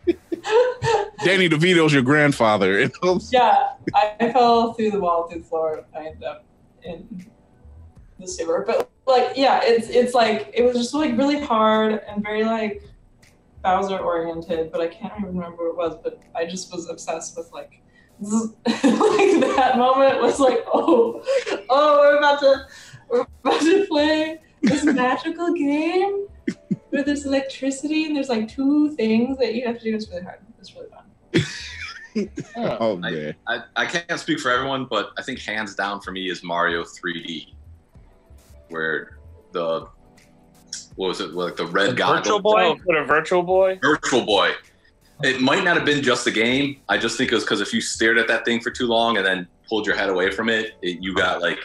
Danny 1.23 1.49
DeVito's 1.49 1.93
your 1.93 2.03
grandfather. 2.03 2.89
Yeah, 3.30 3.71
I, 3.93 4.32
fell 4.32 4.73
through 4.73 4.91
the 4.91 4.99
wall 4.99 5.27
through 5.27 5.41
the 5.41 5.47
floor. 5.47 5.86
I 5.95 5.99
ended 5.99 6.23
up 6.23 6.45
in 6.84 7.25
the 8.19 8.27
sewer, 8.27 8.63
but 8.65 8.89
like, 9.08 9.36
yeah, 9.36 9.62
it's 9.63 9.89
it's 9.89 10.13
like 10.13 10.51
it 10.53 10.63
was 10.63 10.75
just 10.75 10.93
like 10.93 11.17
really 11.17 11.39
hard 11.39 12.01
and 12.08 12.23
very 12.23 12.43
like 12.43 12.84
Bowser 13.63 13.97
oriented. 13.97 14.71
But 14.71 14.82
I 14.82 14.88
can't 14.88 15.13
even 15.17 15.36
remember 15.36 15.71
what 15.73 15.88
it 15.88 15.91
was. 15.91 15.99
But 16.03 16.21
I 16.36 16.45
just 16.45 16.71
was 16.71 16.89
obsessed 16.89 17.36
with 17.36 17.51
like, 17.51 17.82
zzz, 18.23 18.53
like 18.67 18.75
that 19.56 19.73
moment 19.77 20.21
was 20.21 20.39
like, 20.39 20.60
oh, 20.71 21.23
oh, 21.69 21.99
we're 21.99 22.17
about 22.17 22.39
to 22.41 22.65
we're 23.10 23.25
about 23.43 23.62
to 23.62 23.86
play 23.88 24.39
this 24.62 24.84
magical 24.86 25.53
game. 25.53 26.27
where 26.89 27.03
there's 27.03 27.25
electricity 27.25 28.06
and 28.06 28.15
there's 28.15 28.30
like 28.30 28.47
two 28.47 28.95
things 28.95 29.38
that 29.39 29.56
you 29.56 29.65
have 29.65 29.77
to 29.80 29.84
do. 29.84 29.95
It's 29.95 30.10
really 30.10 30.23
hard. 30.23 30.39
It's 30.60 30.75
really 30.75 30.89
fun. 30.89 31.07
Oh 32.56 32.97
I- 33.04 33.12
man. 33.12 33.36
I, 33.47 33.60
I 33.76 33.86
can't 33.86 34.19
speak 34.19 34.39
for 34.39 34.50
everyone, 34.50 34.86
but 34.86 35.12
I 35.17 35.21
think 35.21 35.39
hands 35.39 35.76
down 35.76 36.02
for 36.02 36.12
me 36.12 36.30
is 36.30 36.43
Mario 36.43 36.84
3D, 36.84 37.54
where 38.69 39.19
the 39.52 39.88
what 40.95 41.10
was 41.10 41.21
it 41.21 41.34
like 41.34 41.56
the 41.56 41.67
red 41.67 41.91
The 41.91 41.95
guy, 41.95 42.17
Virtual 42.17 42.39
Boy? 42.39 42.63
Oh, 42.63 42.76
for 42.78 42.95
the 43.00 43.04
Virtual 43.06 43.43
Boy. 43.43 43.78
Virtual 43.84 44.26
Boy. 44.26 44.52
It 45.23 45.41
might 45.41 45.63
not 45.63 45.78
have 45.78 45.86
been 45.86 46.02
just 46.04 46.26
a 46.26 46.32
game. 46.32 46.78
I 46.89 46.97
just 46.97 47.17
think 47.17 47.32
it 47.32 47.36
was 47.36 47.43
because 47.43 47.62
if 47.62 47.71
you 47.73 47.82
stared 47.82 48.17
at 48.17 48.28
that 48.30 48.45
thing 48.45 48.62
for 48.62 48.71
too 48.71 48.88
long 48.88 49.17
and 49.17 49.26
then 49.26 49.47
pulled 49.69 49.86
your 49.86 49.95
head 49.95 50.10
away 50.10 50.32
from 50.32 50.50
it, 50.50 50.71
it 50.82 51.02
you 51.04 51.13
got 51.13 51.41
like 51.41 51.60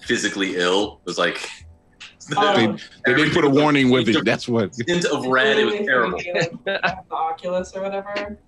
physically 0.00 0.56
ill. 0.56 1.00
It 1.04 1.06
was 1.06 1.18
like 1.18 1.46
Oh, 2.36 2.76
They 3.04 3.14
didn't 3.14 3.34
put 3.34 3.44
a 3.44 3.50
warning 3.50 3.90
with 3.90 4.08
it. 4.08 4.24
That's 4.24 4.48
what. 4.48 4.72
Tint 4.72 5.04
of 5.04 5.26
red. 5.26 5.58
It 5.58 5.64
was 5.64 5.74
terrible. 5.86 6.18
like, 6.34 6.64
the 6.64 7.04
Oculus 7.10 7.72
or 7.76 7.82
whatever. 7.82 8.38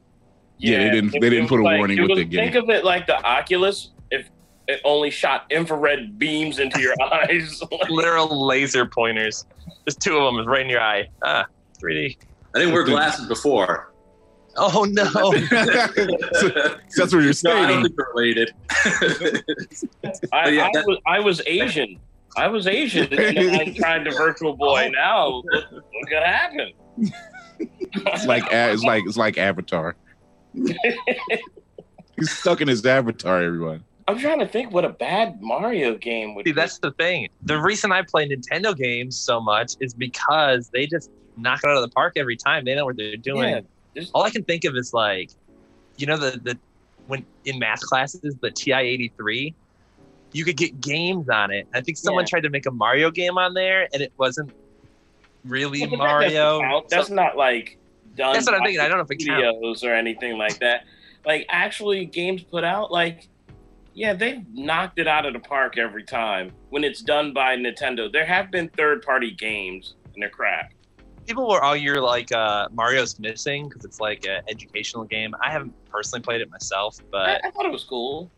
Yeah, 0.59 0.79
they 0.85 0.91
didn't- 0.91 1.13
they 1.21 1.31
didn't 1.31 1.49
put 1.49 1.61
a 1.61 1.63
like- 1.63 1.79
warning 1.79 2.01
with 2.01 2.11
was- 2.11 2.19
the 2.19 2.25
game. 2.25 2.51
Think 2.53 2.55
of 2.63 2.71
it 2.71 2.85
like 2.85 3.07
the 3.07 3.21
Oculus. 3.25 3.91
If 4.11 4.29
it 4.67 4.81
only 4.85 5.11
shot 5.11 5.47
infrared 5.51 6.19
beams 6.19 6.59
into 6.59 6.81
your 6.81 6.95
eyes. 7.13 7.63
Literal 7.89 8.47
laser 8.47 8.85
pointers. 8.87 9.47
There's 9.87 9.97
two 9.97 10.17
of 10.17 10.35
them 10.35 10.47
right 10.47 10.63
in 10.63 10.69
your 10.69 10.81
eye. 10.81 11.09
Ah, 11.25 11.47
3D. 11.83 12.17
I 12.55 12.59
didn't 12.59 12.75
wear 12.75 12.85
glasses 12.85 13.27
before. 13.29 13.93
Oh 14.57 14.85
no. 14.89 15.05
So 16.91 17.03
that's 17.03 17.13
what 17.15 17.23
you're 17.23 17.23
No, 17.23 17.29
I 17.29 17.33
stating. 17.33 17.69
don't 17.69 17.83
think 17.85 17.97
they're 17.97 18.07
related. 18.15 18.53
I, 20.33 20.49
Yeah, 20.51 20.65
I, 20.67 20.71
that- 20.75 20.85
was, 20.87 20.99
I 21.07 21.21
was 21.21 21.43
Asian. 21.47 21.99
I 22.37 22.47
was 22.47 22.67
Asian, 22.67 23.13
and 23.13 23.37
then 23.37 23.55
I 23.61 23.73
tried 23.73 24.05
the 24.05 24.11
Virtual 24.11 24.55
Boy. 24.57 24.91
Now, 24.95 25.43
look 25.47 25.65
what 25.73 26.09
could 26.09 26.23
happen? 26.23 26.73
It's 27.59 28.27
like 28.27 28.45
it's 28.51 28.83
like 28.85 29.05
it's 29.07 29.17
like 29.17 29.39
Avatar. 29.39 29.97
He's 32.17 32.31
stuck 32.31 32.61
in 32.61 32.69
his 32.69 32.85
avatar. 32.85 33.43
Everyone. 33.43 33.85
I'm 34.09 34.19
trying 34.19 34.39
to 34.41 34.47
think 34.47 34.73
what 34.73 34.85
a 34.85 34.89
bad 34.89 35.41
Mario 35.43 35.97
game 35.97 36.35
would 36.35 36.47
See, 36.47 36.53
be. 36.53 36.61
that's 36.61 36.79
the 36.79 36.91
thing. 36.93 37.29
The 37.43 37.59
reason 37.61 37.93
I 37.93 38.03
play 38.03 38.29
Nintendo 38.29 38.77
games 38.77 39.19
so 39.19 39.41
much 39.41 39.75
is 39.81 39.93
because 39.95 40.71
they 40.71 40.87
just 40.87 41.11
knock 41.37 41.61
it 41.63 41.69
out 41.71 41.77
of 41.77 41.83
the 41.83 41.91
park 41.95 42.15
every 42.17 42.37
time. 42.37 42.65
They 42.65 42.75
know 42.75 42.87
what 42.87 42.97
they're 42.97 43.17
doing. 43.17 43.51
Yeah, 43.51 43.61
just- 43.95 44.11
All 44.15 44.23
I 44.23 44.31
can 44.31 44.43
think 44.45 44.65
of 44.65 44.75
is 44.77 44.93
like, 44.95 45.31
you 45.97 46.07
know, 46.07 46.17
the 46.17 46.41
the 46.43 46.59
when 47.07 47.25
in 47.45 47.59
math 47.59 47.81
classes, 47.81 48.35
the 48.41 48.51
TI 48.51 48.73
eighty 48.73 49.13
three, 49.17 49.55
you 50.33 50.45
could 50.45 50.57
get 50.57 50.81
games 50.81 51.29
on 51.29 51.51
it. 51.51 51.69
I 51.75 51.81
think 51.83 51.99
someone 51.99 52.23
Yeah. 52.25 52.29
tried 52.31 52.43
to 52.45 52.51
make 52.51 52.67
a 52.67 52.71
Mario 52.71 53.11
game 53.11 53.37
on 53.39 53.53
there, 53.55 53.89
and 53.93 54.03
it 54.03 54.13
wasn't 54.17 54.53
really 55.45 55.87
Mario. 55.87 56.83
That's 56.89 57.09
So- 57.09 57.15
not 57.15 57.37
like 57.37 57.77
done. 58.19 58.35
that's 58.35 58.47
what 58.47 58.55
I'm 58.55 58.63
thinking. 58.63 58.81
I 58.81 58.89
don't 58.89 58.99
know 58.99 59.05
if 59.05 59.11
it 59.11 59.25
counts. 59.25 59.85
or 59.85 59.95
anything 59.95 60.37
like 60.37 60.59
that. 60.59 60.85
Like 61.25 61.47
actually, 61.49 62.05
games 62.05 62.43
put 62.43 62.65
out 62.65 62.91
like, 62.93 63.29
yeah, 63.95 64.13
they've 64.13 64.45
knocked 64.53 64.99
it 64.99 65.09
out 65.09 65.27
of 65.27 65.33
the 65.33 65.41
park 65.41 65.79
every 65.79 66.05
time 66.05 66.53
when 66.71 66.85
it's 66.85 67.01
done 67.01 67.33
by 67.33 67.57
Nintendo. 67.57 68.13
There 68.13 68.27
have 68.27 68.51
been 68.51 68.69
third-party 68.77 69.33
games 69.33 69.95
and 70.13 70.23
they're 70.23 70.31
crap. 70.31 70.73
People 71.27 71.49
were 71.49 71.63
all 71.63 71.77
year 71.77 72.01
like 72.01 72.33
uh, 72.33 72.69
Mario's 72.73 73.19
missing 73.19 73.69
because 73.69 73.85
it's 73.85 74.01
like 74.01 74.27
an 74.27 74.43
educational 74.49 75.05
game. 75.05 75.35
I 75.43 75.51
haven't 75.51 75.75
personally 75.91 76.23
played 76.23 76.41
it 76.41 76.51
myself, 76.51 76.97
I, 77.01 77.05
but 77.11 77.45
I 77.45 77.51
thought 77.51 77.67
it 77.67 77.73
was 77.73 77.85
cool. 77.85 78.31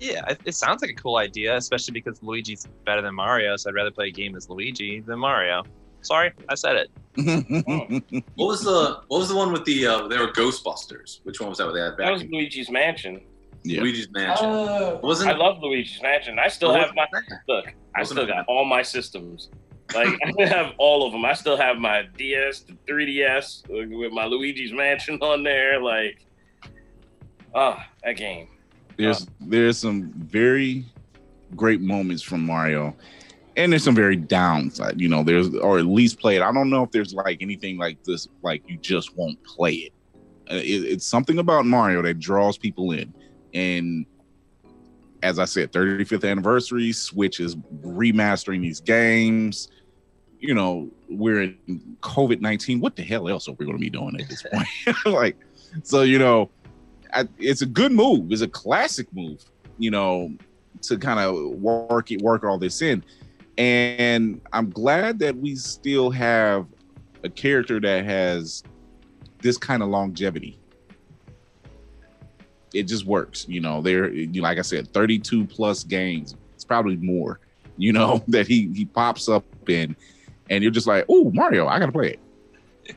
Yeah, 0.00 0.26
it, 0.28 0.40
it 0.44 0.54
sounds 0.54 0.82
like 0.82 0.90
a 0.90 0.94
cool 0.94 1.16
idea, 1.16 1.56
especially 1.56 1.92
because 1.92 2.22
Luigi's 2.22 2.66
better 2.84 3.00
than 3.00 3.14
Mario, 3.14 3.56
so 3.56 3.70
I'd 3.70 3.74
rather 3.74 3.90
play 3.90 4.08
a 4.08 4.10
game 4.10 4.36
as 4.36 4.50
Luigi 4.50 5.00
than 5.00 5.18
Mario. 5.18 5.62
Sorry, 6.04 6.32
I 6.48 6.54
said 6.54 6.76
it. 6.76 6.90
What 8.34 8.46
was 8.46 8.62
the 8.62 9.00
What 9.08 9.18
was 9.18 9.28
the 9.28 9.36
one 9.36 9.52
with 9.52 9.64
the? 9.64 9.86
Uh, 9.86 10.08
they 10.08 10.18
were 10.18 10.28
Ghostbusters. 10.32 11.20
Which 11.24 11.40
one 11.40 11.48
was 11.48 11.58
that? 11.58 11.66
Where 11.66 11.74
they 11.74 11.80
had 11.80 11.96
That 11.96 12.12
was 12.12 12.22
back 12.22 12.32
Luigi's 12.32 12.70
Mansion. 12.70 13.20
yeah. 13.62 13.80
Luigi's 13.80 14.08
Mansion. 14.10 14.46
Oh, 14.46 15.00
wasn't 15.02 15.30
I 15.30 15.36
love 15.36 15.58
Luigi's 15.62 16.00
Mansion. 16.02 16.38
I 16.38 16.48
still 16.48 16.74
have 16.74 16.90
my 16.94 17.06
look. 17.48 17.66
I 17.94 18.00
Wasn't 18.00 18.18
still 18.18 18.28
it- 18.28 18.32
got 18.32 18.46
all 18.48 18.64
my 18.64 18.82
systems. 18.82 19.50
Like 19.94 20.08
I 20.40 20.46
have 20.46 20.72
all 20.78 21.06
of 21.06 21.12
them. 21.12 21.24
I 21.24 21.34
still 21.34 21.56
have 21.56 21.76
my 21.76 22.02
DS, 22.16 22.60
the 22.60 22.72
3DS 22.88 23.68
with 24.00 24.12
my 24.12 24.24
Luigi's 24.24 24.72
Mansion 24.72 25.18
on 25.20 25.42
there. 25.44 25.80
Like, 25.80 26.24
oh, 27.54 27.76
that 28.02 28.16
game. 28.16 28.48
There's 28.96 29.26
there's 29.40 29.78
some 29.78 30.10
very 30.16 30.84
great 31.54 31.80
moments 31.80 32.22
from 32.22 32.44
Mario, 32.46 32.96
and 33.56 33.72
there's 33.72 33.84
some 33.84 33.94
very 33.94 34.16
downside. 34.16 35.00
You 35.00 35.08
know, 35.08 35.22
there's 35.22 35.54
or 35.54 35.78
at 35.78 35.86
least 35.86 36.18
play 36.18 36.36
it. 36.36 36.42
I 36.42 36.52
don't 36.52 36.70
know 36.70 36.82
if 36.82 36.90
there's 36.90 37.14
like 37.14 37.38
anything 37.40 37.78
like 37.78 38.02
this, 38.04 38.28
like 38.42 38.62
you 38.68 38.76
just 38.78 39.16
won't 39.16 39.42
play 39.44 39.74
it. 39.74 39.92
Uh, 40.50 40.56
it 40.56 40.84
it's 40.84 41.06
something 41.06 41.38
about 41.38 41.66
Mario 41.66 42.02
that 42.02 42.18
draws 42.18 42.58
people 42.58 42.92
in, 42.92 43.12
and 43.52 44.06
as 45.22 45.38
I 45.38 45.46
said, 45.46 45.72
35th 45.72 46.30
anniversary, 46.30 46.92
Switch 46.92 47.40
is 47.40 47.56
remastering 47.82 48.60
these 48.60 48.80
games. 48.80 49.68
You 50.38 50.52
know, 50.52 50.90
we're 51.08 51.42
in 51.42 51.96
COVID 52.02 52.40
19. 52.40 52.80
What 52.80 52.96
the 52.96 53.02
hell 53.02 53.28
else 53.28 53.48
are 53.48 53.52
we 53.52 53.64
going 53.64 53.78
to 53.78 53.80
be 53.80 53.90
doing 53.90 54.20
at 54.20 54.28
this 54.28 54.42
point? 54.52 54.96
like, 55.06 55.36
so 55.82 56.02
you 56.02 56.18
know, 56.18 56.50
I, 57.14 57.26
it's 57.38 57.62
a 57.62 57.66
good 57.66 57.92
move. 57.92 58.32
It's 58.32 58.42
a 58.42 58.48
classic 58.48 59.06
move, 59.14 59.42
you 59.78 59.90
know, 59.90 60.34
to 60.82 60.98
kind 60.98 61.20
of 61.20 61.54
work 61.54 62.10
it, 62.10 62.20
work 62.20 62.44
all 62.44 62.58
this 62.58 62.82
in. 62.82 63.02
And 63.58 64.40
I'm 64.52 64.70
glad 64.70 65.18
that 65.20 65.36
we 65.36 65.54
still 65.56 66.10
have 66.10 66.66
a 67.22 67.28
character 67.28 67.80
that 67.80 68.04
has 68.04 68.62
this 69.40 69.56
kind 69.56 69.82
of 69.82 69.88
longevity. 69.88 70.58
It 72.72 72.84
just 72.84 73.06
works, 73.06 73.46
you 73.48 73.60
know. 73.60 73.80
There, 73.80 74.12
you 74.12 74.42
like 74.42 74.58
I 74.58 74.62
said, 74.62 74.92
32 74.92 75.46
plus 75.46 75.84
games. 75.84 76.34
It's 76.54 76.64
probably 76.64 76.96
more, 76.96 77.38
you 77.76 77.92
know, 77.92 78.24
that 78.28 78.48
he 78.48 78.68
he 78.74 78.84
pops 78.84 79.28
up 79.28 79.44
in, 79.68 79.94
and 80.50 80.62
you're 80.62 80.72
just 80.72 80.88
like, 80.88 81.04
oh, 81.08 81.30
Mario, 81.32 81.68
I 81.68 81.78
gotta 81.78 81.92
play 81.92 82.18
it. 82.86 82.96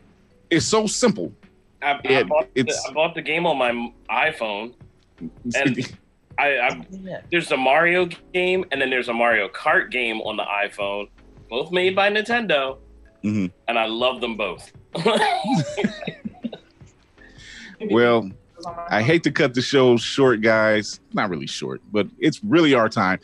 It's 0.49 0.65
so 0.65 0.87
simple. 0.87 1.31
I, 1.81 1.91
I, 1.91 1.99
It- 2.05 2.27
bought 2.27 2.53
the, 2.55 2.73
I 2.89 2.93
bought 2.93 3.13
the 3.13 3.21
game 3.21 3.45
on 3.45 3.57
my 3.57 3.91
iPhone. 4.09 4.73
And- 5.55 5.97
I, 6.39 6.58
I 6.58 6.86
Yeah. 6.91 7.21
there's 7.32 7.52
a 7.52 7.58
Mario 7.58 8.08
game 8.34 8.65
and 8.71 8.80
then 8.82 8.89
there's 8.89 9.10
a 9.10 9.13
Mario 9.13 9.47
Kart 9.50 9.89
game 9.91 10.21
on 10.21 10.38
the 10.38 10.43
iPhone, 10.43 11.10
both 11.50 11.71
made 11.71 11.95
by 11.95 12.10
Nintendo, 12.10 12.78
Mhm. 13.23 13.52
and 13.67 13.80
I 13.80 13.86
love 13.88 14.21
them 14.21 14.38
both. 14.38 14.71
well, 17.91 18.26
it 18.26 18.34
was 18.56 18.65
on 18.65 18.76
my 18.76 18.88
I 18.89 19.02
hate 19.02 19.23
to 19.23 19.32
cut 19.32 19.54
the 19.54 19.62
show 19.62 19.97
short, 19.97 20.41
guys. 20.41 21.00
Not 21.13 21.30
really 21.30 21.47
short, 21.47 21.82
but 21.91 22.08
it's 22.19 22.43
really 22.43 22.73
our 22.73 22.89
time. 22.89 23.19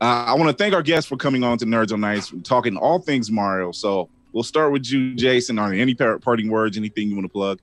Uh, 0.00 0.24
I 0.28 0.34
want 0.34 0.48
to 0.48 0.54
thank 0.56 0.74
our 0.74 0.82
guests 0.82 1.08
for 1.08 1.16
coming 1.16 1.42
on 1.42 1.58
to 1.58 1.64
Nerds 1.64 1.92
on 1.92 2.04
Ice, 2.04 2.32
talking 2.44 2.76
all 2.76 3.00
things 3.00 3.30
Mario. 3.30 3.72
So 3.72 4.08
we'll 4.32 4.44
start 4.44 4.70
with 4.72 4.90
you, 4.90 5.14
Jason. 5.16 5.58
Are 5.58 5.70
there 5.70 5.78
any 5.80 5.94
par- 5.94 6.18
parting 6.20 6.48
words? 6.48 6.76
Anything 6.76 7.08
you 7.08 7.16
want 7.16 7.24
to 7.24 7.32
plug? 7.32 7.60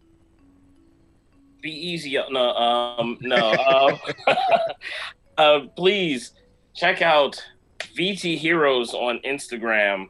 Be 1.66 1.72
easy. 1.72 2.16
No, 2.30 2.52
um, 2.52 3.18
no. 3.22 3.52
Um, 3.54 4.00
uh, 5.40 5.60
please 5.76 6.34
check 6.76 7.02
out 7.02 7.44
VT 7.98 8.38
Heroes 8.38 8.94
on 8.94 9.20
Instagram. 9.26 10.10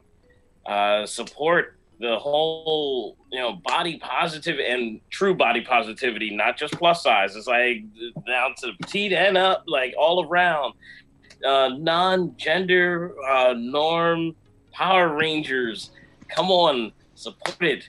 Uh, 0.66 1.06
support 1.06 1.78
the 1.98 2.18
whole, 2.18 3.16
you 3.32 3.38
know, 3.38 3.54
body 3.64 3.98
positive 3.98 4.58
and 4.58 5.00
true 5.08 5.34
body 5.34 5.62
positivity, 5.62 6.36
not 6.36 6.58
just 6.58 6.74
plus 6.74 7.02
size. 7.02 7.34
It's 7.36 7.46
like 7.46 7.84
down 8.26 8.54
to 8.58 8.72
to 8.86 9.14
N 9.16 9.38
up, 9.38 9.64
like 9.66 9.94
all 9.96 10.26
around. 10.26 10.74
Uh, 11.42 11.70
non-gender 11.78 13.14
uh, 13.26 13.54
norm 13.56 14.36
Power 14.72 15.16
Rangers. 15.16 15.88
Come 16.28 16.50
on, 16.50 16.92
support 17.14 17.62
it. 17.62 17.88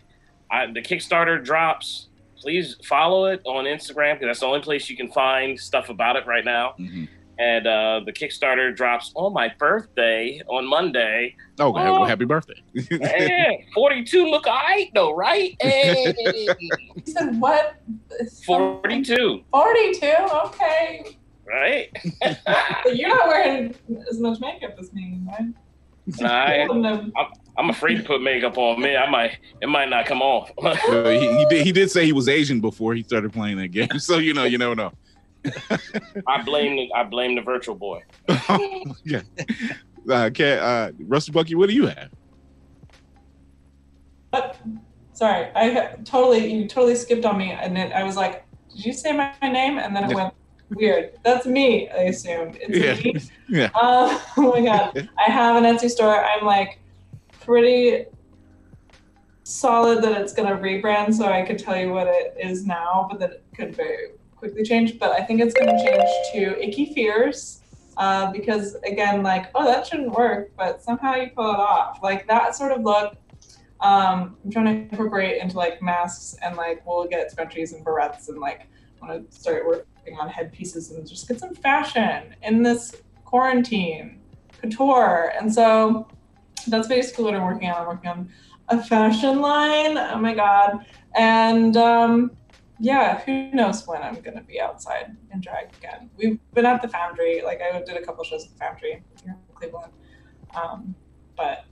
I, 0.49 0.67
the 0.67 0.81
Kickstarter 0.81 1.43
drops 1.43 2.06
please 2.39 2.75
follow 2.85 3.25
it 3.25 3.41
on 3.45 3.65
Instagram 3.65 4.13
because 4.15 4.27
that's 4.27 4.39
the 4.41 4.45
only 4.45 4.61
place 4.61 4.89
you 4.89 4.95
can 4.97 5.11
find 5.11 5.59
stuff 5.59 5.89
about 5.89 6.15
it 6.15 6.25
right 6.25 6.45
now. 6.45 6.73
Mhm. 6.79 7.07
And 7.39 7.67
uh, 7.67 8.01
the 8.03 8.11
Kickstarter 8.11 8.75
drops 8.75 9.11
on 9.15 9.31
my 9.31 9.53
birthday 9.59 10.41
on 10.47 10.65
Monday. 10.67 11.35
Oh, 11.59 11.69
well, 11.69 12.01
Oh. 12.01 12.05
happy 12.05 12.25
birthday! 12.25 12.59
Hey, 12.89 13.67
42 13.75 14.25
look 14.25 14.47
alright 14.47 14.89
though, 14.95 15.13
right? 15.15 15.55
Hey, 15.61 16.13
You 16.25 17.03
said 17.05 17.39
what? 17.39 17.75
42, 18.45 19.43
42? 19.51 20.05
Okay. 20.45 21.17
right? 21.45 21.89
But 22.83 22.95
you're 22.97 23.09
not 23.09 23.27
wearing 23.27 23.75
as 24.09 24.19
much 24.19 24.39
makeup 24.39 24.75
as 24.79 24.91
me, 24.93 25.19
right? 25.27 25.53
I, 26.23 26.65
Wouldn't 26.67 26.85
have- 26.85 27.11
I'm 27.57 27.69
afraid 27.69 27.95
to 27.95 28.03
put 28.03 28.21
makeup 28.21 28.57
on 28.57 28.79
me. 28.81 28.95
I 28.95 29.09
might, 29.09 29.37
it 29.61 29.67
might 29.67 29.89
not 29.89 30.05
come 30.05 30.21
off. 30.21 30.51
Uh, 30.87 31.09
he, 31.09 31.19
he 31.37 31.45
did. 31.49 31.65
He 31.65 31.71
did 31.71 31.89
say 31.91 32.05
he 32.05 32.13
was 32.13 32.29
Asian 32.29 32.61
before 32.61 32.93
he 32.93 33.03
started 33.03 33.33
playing 33.33 33.57
that 33.57 33.69
game. 33.69 33.99
So 33.99 34.17
you 34.19 34.33
know, 34.33 34.43
you 34.43 34.57
never 34.57 34.75
know. 34.75 34.91
I 36.27 36.41
blame, 36.43 36.75
the, 36.75 36.89
I 36.93 37.03
blame 37.03 37.35
the 37.35 37.41
virtual 37.41 37.75
boy. 37.75 38.03
yeah. 39.03 39.21
Uh, 40.09 40.29
Cat, 40.29 40.59
uh, 40.59 40.91
Rusty 40.99 41.31
Bucky, 41.31 41.55
what 41.55 41.69
do 41.69 41.75
you 41.75 41.87
have? 41.87 42.09
But 44.31 44.57
Sorry, 45.17 45.47
I 45.55 45.95
totally 46.05 46.53
you 46.53 46.67
totally 46.67 46.93
skipped 46.95 47.25
on 47.25 47.39
me, 47.39 47.49
and 47.49 47.75
then 47.75 47.91
I 47.91 48.03
was 48.03 48.15
like, 48.15 48.45
"Did 48.69 48.85
you 48.85 48.93
say 48.93 49.13
my, 49.13 49.33
my 49.41 49.49
name?" 49.49 49.79
And 49.79 49.95
then 49.95 50.11
it 50.11 50.13
went 50.13 50.31
weird. 50.69 51.13
That's 51.23 51.47
me. 51.47 51.89
I 51.89 52.03
assumed 52.13 52.55
it's 52.61 52.77
Yeah. 52.77 53.13
me. 53.13 53.19
Yeah. 53.49 53.69
Uh, 53.73 54.19
oh 54.37 54.51
my 54.53 54.61
god, 54.61 55.09
I 55.17 55.31
have 55.31 55.55
an 55.55 55.63
Etsy 55.63 55.89
store. 55.89 56.23
I'm 56.23 56.45
like 56.45 56.77
pretty 57.47 58.05
solid 59.43 60.03
that 60.03 60.19
it's 60.21 60.33
gonna 60.33 60.57
rebrand, 60.57 61.13
so 61.13 61.25
I 61.25 61.41
could 61.43 61.57
tell 61.57 61.77
you 61.77 61.91
what 61.93 62.07
it 62.07 62.35
is 62.37 62.65
now, 62.65 63.07
but 63.09 63.19
that 63.21 63.31
it 63.31 63.45
could 63.55 63.73
very 63.73 64.09
quickly 64.35 64.63
change. 64.63 64.99
But 64.99 65.11
I 65.11 65.23
think 65.23 65.39
it's 65.39 65.53
gonna 65.53 65.77
change 65.83 66.09
to 66.33 66.61
Icky 66.61 66.93
Fears. 66.93 67.61
Uh, 67.95 68.31
because 68.31 68.75
again, 68.85 69.23
like, 69.23 69.49
oh, 69.55 69.65
that 69.65 69.87
shouldn't 69.87 70.11
work, 70.11 70.51
but 70.55 70.83
somehow 70.83 71.15
you 71.15 71.31
pull 71.35 71.51
it 71.51 71.59
off. 71.59 71.97
Like 72.03 72.27
that 72.27 72.55
sort 72.55 72.71
of 72.71 72.83
look, 72.83 73.15
um, 73.79 74.37
I'm 74.43 74.51
trying 74.51 74.65
to 74.65 74.71
incorporate 74.71 75.41
into 75.41 75.57
like 75.57 75.81
masks 75.81 76.35
and 76.43 76.55
like 76.55 76.85
we'll 76.85 77.07
get 77.07 77.33
scrunchies 77.35 77.73
and 77.73 77.83
barrettes 77.83 78.29
and 78.29 78.37
like 78.37 78.67
want 79.01 79.31
to 79.31 79.35
start 79.35 79.65
working 79.65 80.19
on 80.19 80.29
headpieces 80.29 80.91
and 80.91 81.07
just 81.07 81.27
get 81.27 81.39
some 81.39 81.55
fashion 81.55 82.35
in 82.43 82.61
this 82.61 82.93
quarantine 83.25 84.19
couture. 84.61 85.33
And 85.39 85.51
so 85.51 86.07
that's 86.71 86.87
basically 86.87 87.25
what 87.25 87.33
I'm 87.33 87.43
working 87.43 87.69
on. 87.69 87.81
I'm 87.81 87.87
working 87.87 88.09
on 88.09 88.29
a 88.69 88.83
fashion 88.83 89.41
line. 89.41 89.97
Oh 89.97 90.17
my 90.17 90.33
god! 90.33 90.85
And 91.15 91.75
um, 91.77 92.31
yeah, 92.79 93.21
who 93.21 93.51
knows 93.51 93.87
when 93.87 94.03
I'm 94.03 94.15
gonna 94.21 94.43
be 94.43 94.59
outside 94.59 95.15
in 95.33 95.41
drag 95.41 95.69
again. 95.77 96.09
We've 96.17 96.39
been 96.53 96.65
at 96.65 96.81
the 96.81 96.87
Foundry. 96.89 97.41
Like 97.43 97.61
I 97.61 97.79
did 97.81 97.97
a 97.97 98.05
couple 98.05 98.23
shows 98.23 98.45
at 98.45 98.51
the 98.51 98.57
Foundry 98.57 99.03
here 99.23 99.35
in 99.49 99.55
Cleveland. 99.55 99.93
Um, 100.55 100.95
but 101.35 101.65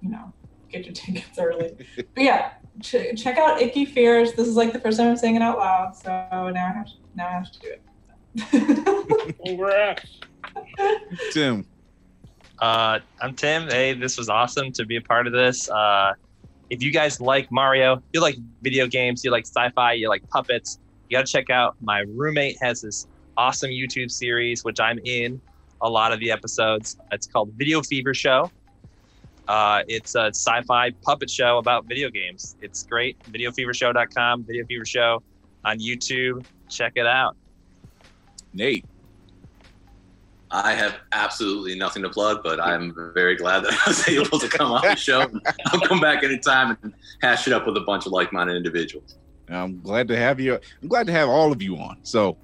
you 0.00 0.10
know, 0.10 0.32
get 0.70 0.84
your 0.84 0.94
tickets 0.94 1.38
early. 1.38 1.74
but 1.96 2.24
yeah, 2.24 2.52
ch- 2.80 3.16
check 3.16 3.38
out 3.38 3.60
Icky 3.60 3.84
Fears. 3.86 4.32
This 4.34 4.48
is 4.48 4.56
like 4.56 4.72
the 4.72 4.80
first 4.80 4.98
time 4.98 5.08
I'm 5.08 5.16
saying 5.16 5.36
it 5.36 5.42
out 5.42 5.58
loud, 5.58 5.96
so 5.96 6.08
now 6.30 6.46
I 6.46 6.50
have 6.50 6.86
to, 6.86 6.92
now 7.14 7.28
I 7.28 7.32
have 7.32 7.52
to 7.52 7.60
do 7.60 7.68
it. 7.68 9.36
Congrats. 9.46 10.20
Tim. 11.32 11.66
Uh, 12.60 12.98
I'm 13.20 13.34
Tim. 13.34 13.68
Hey, 13.68 13.94
this 13.94 14.18
was 14.18 14.28
awesome 14.28 14.72
to 14.72 14.84
be 14.84 14.96
a 14.96 15.00
part 15.00 15.26
of 15.26 15.32
this. 15.32 15.70
Uh, 15.70 16.14
if 16.70 16.82
you 16.82 16.90
guys 16.90 17.20
like 17.20 17.50
Mario, 17.52 18.02
you 18.12 18.20
like 18.20 18.36
video 18.62 18.86
games, 18.86 19.24
you 19.24 19.30
like 19.30 19.46
sci-fi, 19.46 19.92
you 19.92 20.08
like 20.08 20.28
puppets, 20.28 20.78
you 21.08 21.16
got 21.16 21.26
to 21.26 21.32
check 21.32 21.50
out. 21.50 21.76
My 21.80 22.00
roommate 22.00 22.56
has 22.60 22.82
this 22.82 23.06
awesome 23.36 23.70
YouTube 23.70 24.10
series, 24.10 24.64
which 24.64 24.80
I'm 24.80 24.98
in 25.04 25.40
a 25.80 25.88
lot 25.88 26.12
of 26.12 26.18
the 26.18 26.30
episodes. 26.32 26.98
It's 27.12 27.26
called 27.26 27.52
Video 27.52 27.80
Fever 27.80 28.12
Show. 28.12 28.50
Uh, 29.46 29.82
it's 29.86 30.14
a 30.14 30.26
sci-fi 30.26 30.90
puppet 31.02 31.30
show 31.30 31.58
about 31.58 31.86
video 31.86 32.10
games. 32.10 32.56
It's 32.60 32.82
great. 32.82 33.18
VideoFeverShow.com, 33.30 34.44
Video 34.44 34.66
Fever 34.66 34.84
Show 34.84 35.22
on 35.64 35.78
YouTube. 35.78 36.44
Check 36.68 36.92
it 36.96 37.06
out. 37.06 37.36
Nate. 38.52 38.84
I 40.50 40.74
have 40.74 40.96
absolutely 41.12 41.76
nothing 41.76 42.02
to 42.02 42.08
plug, 42.08 42.42
but 42.42 42.60
I'm 42.60 42.94
very 43.14 43.36
glad 43.36 43.64
that 43.64 43.72
I 43.86 43.88
was 43.88 44.08
able 44.08 44.38
to 44.38 44.48
come 44.48 44.72
on 44.72 44.82
the 44.82 44.96
show. 44.96 45.30
I'll 45.66 45.80
come 45.80 46.00
back 46.00 46.24
anytime 46.24 46.76
and 46.82 46.94
hash 47.20 47.46
it 47.46 47.52
up 47.52 47.66
with 47.66 47.76
a 47.76 47.82
bunch 47.82 48.06
of 48.06 48.12
like-minded 48.12 48.56
individuals. 48.56 49.16
I'm 49.48 49.80
glad 49.80 50.08
to 50.08 50.16
have 50.16 50.40
you. 50.40 50.58
I'm 50.82 50.88
glad 50.88 51.06
to 51.06 51.12
have 51.12 51.28
all 51.28 51.52
of 51.52 51.62
you 51.62 51.76
on. 51.76 51.98
So, 52.02 52.36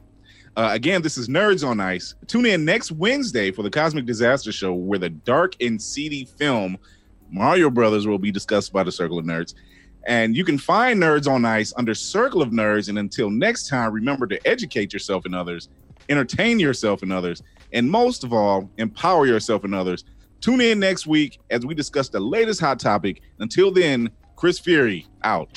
uh, 0.57 0.71
again, 0.73 1.03
this 1.03 1.19
is 1.19 1.29
Nerds 1.29 1.67
on 1.67 1.81
Ice. 1.81 2.15
Tune 2.27 2.47
in 2.47 2.65
next 2.65 2.93
Wednesday 2.93 3.51
for 3.51 3.63
the 3.63 3.71
Cosmic 3.71 4.07
Disaster 4.07 4.53
Show, 4.53 4.73
where 4.73 4.99
the 4.99 5.11
dark 5.11 5.55
and 5.61 5.81
seedy 5.81 6.25
film 6.25 6.79
Mario 7.31 7.71
Brothers 7.71 8.07
will 8.07 8.19
be 8.19 8.31
discussed 8.31 8.73
by 8.73 8.83
the 8.85 8.93
Circle 8.93 9.19
of 9.19 9.25
Nerds. 9.25 9.55
And 10.07 10.37
you 10.37 10.45
can 10.45 10.59
find 10.59 11.03
Nerds 11.03 11.29
on 11.29 11.45
Ice 11.45 11.73
under 11.77 11.95
Circle 11.95 12.43
of 12.43 12.51
Nerds. 12.51 12.89
And 12.89 12.99
until 12.99 13.31
next 13.31 13.69
time, 13.69 13.93
remember 13.93 14.27
to 14.27 14.47
educate 14.47 14.93
yourself 14.93 15.25
and 15.25 15.35
others, 15.35 15.69
entertain 16.09 16.61
yourself 16.61 17.03
and 17.03 17.13
others, 17.13 17.43
and 17.75 17.91
most 17.91 18.25
of 18.25 18.33
all, 18.33 18.71
empower 18.79 19.27
yourself 19.27 19.65
and 19.65 19.75
others. 19.75 20.05
Tune 20.41 20.61
in 20.61 20.79
next 20.79 21.07
week 21.07 21.41
as 21.51 21.67
we 21.67 21.75
discuss 21.75 22.09
the 22.09 22.21
latest 22.21 22.61
hot 22.61 22.79
topic. 22.79 23.21
Until 23.41 23.71
then, 23.71 24.11
Chris 24.37 24.59
Fury 24.59 25.07
out. 25.25 25.49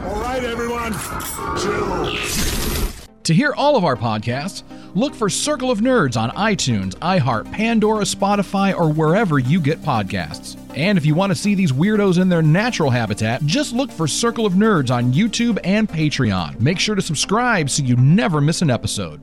All 0.00 0.20
right, 0.22 0.42
everyone, 0.42 0.92
chill. 1.60 2.16
To 3.24 3.34
hear 3.34 3.52
all 3.52 3.76
of 3.76 3.84
our 3.84 3.96
podcasts, 3.96 4.62
look 4.96 5.14
for 5.14 5.28
Circle 5.28 5.70
of 5.70 5.80
Nerds 5.80 6.16
on 6.20 6.30
iTunes, 6.30 6.94
iHeart, 6.96 7.52
Pandora, 7.52 8.04
Spotify, 8.04 8.74
or 8.74 8.90
wherever 8.90 9.38
you 9.38 9.60
get 9.60 9.82
podcasts. 9.82 10.56
And 10.74 10.96
if 10.96 11.06
you 11.06 11.14
want 11.14 11.30
to 11.30 11.36
see 11.36 11.54
these 11.54 11.70
weirdos 11.70 12.20
in 12.20 12.28
their 12.28 12.42
natural 12.42 12.90
habitat, 12.90 13.44
just 13.44 13.74
look 13.74 13.92
for 13.92 14.08
Circle 14.08 14.46
of 14.46 14.54
Nerds 14.54 14.90
on 14.90 15.12
YouTube 15.12 15.58
and 15.62 15.88
Patreon. 15.88 16.58
Make 16.60 16.78
sure 16.78 16.94
to 16.94 17.02
subscribe 17.02 17.70
so 17.70 17.82
you 17.82 17.96
never 17.96 18.40
miss 18.40 18.62
an 18.62 18.70
episode. 18.70 19.20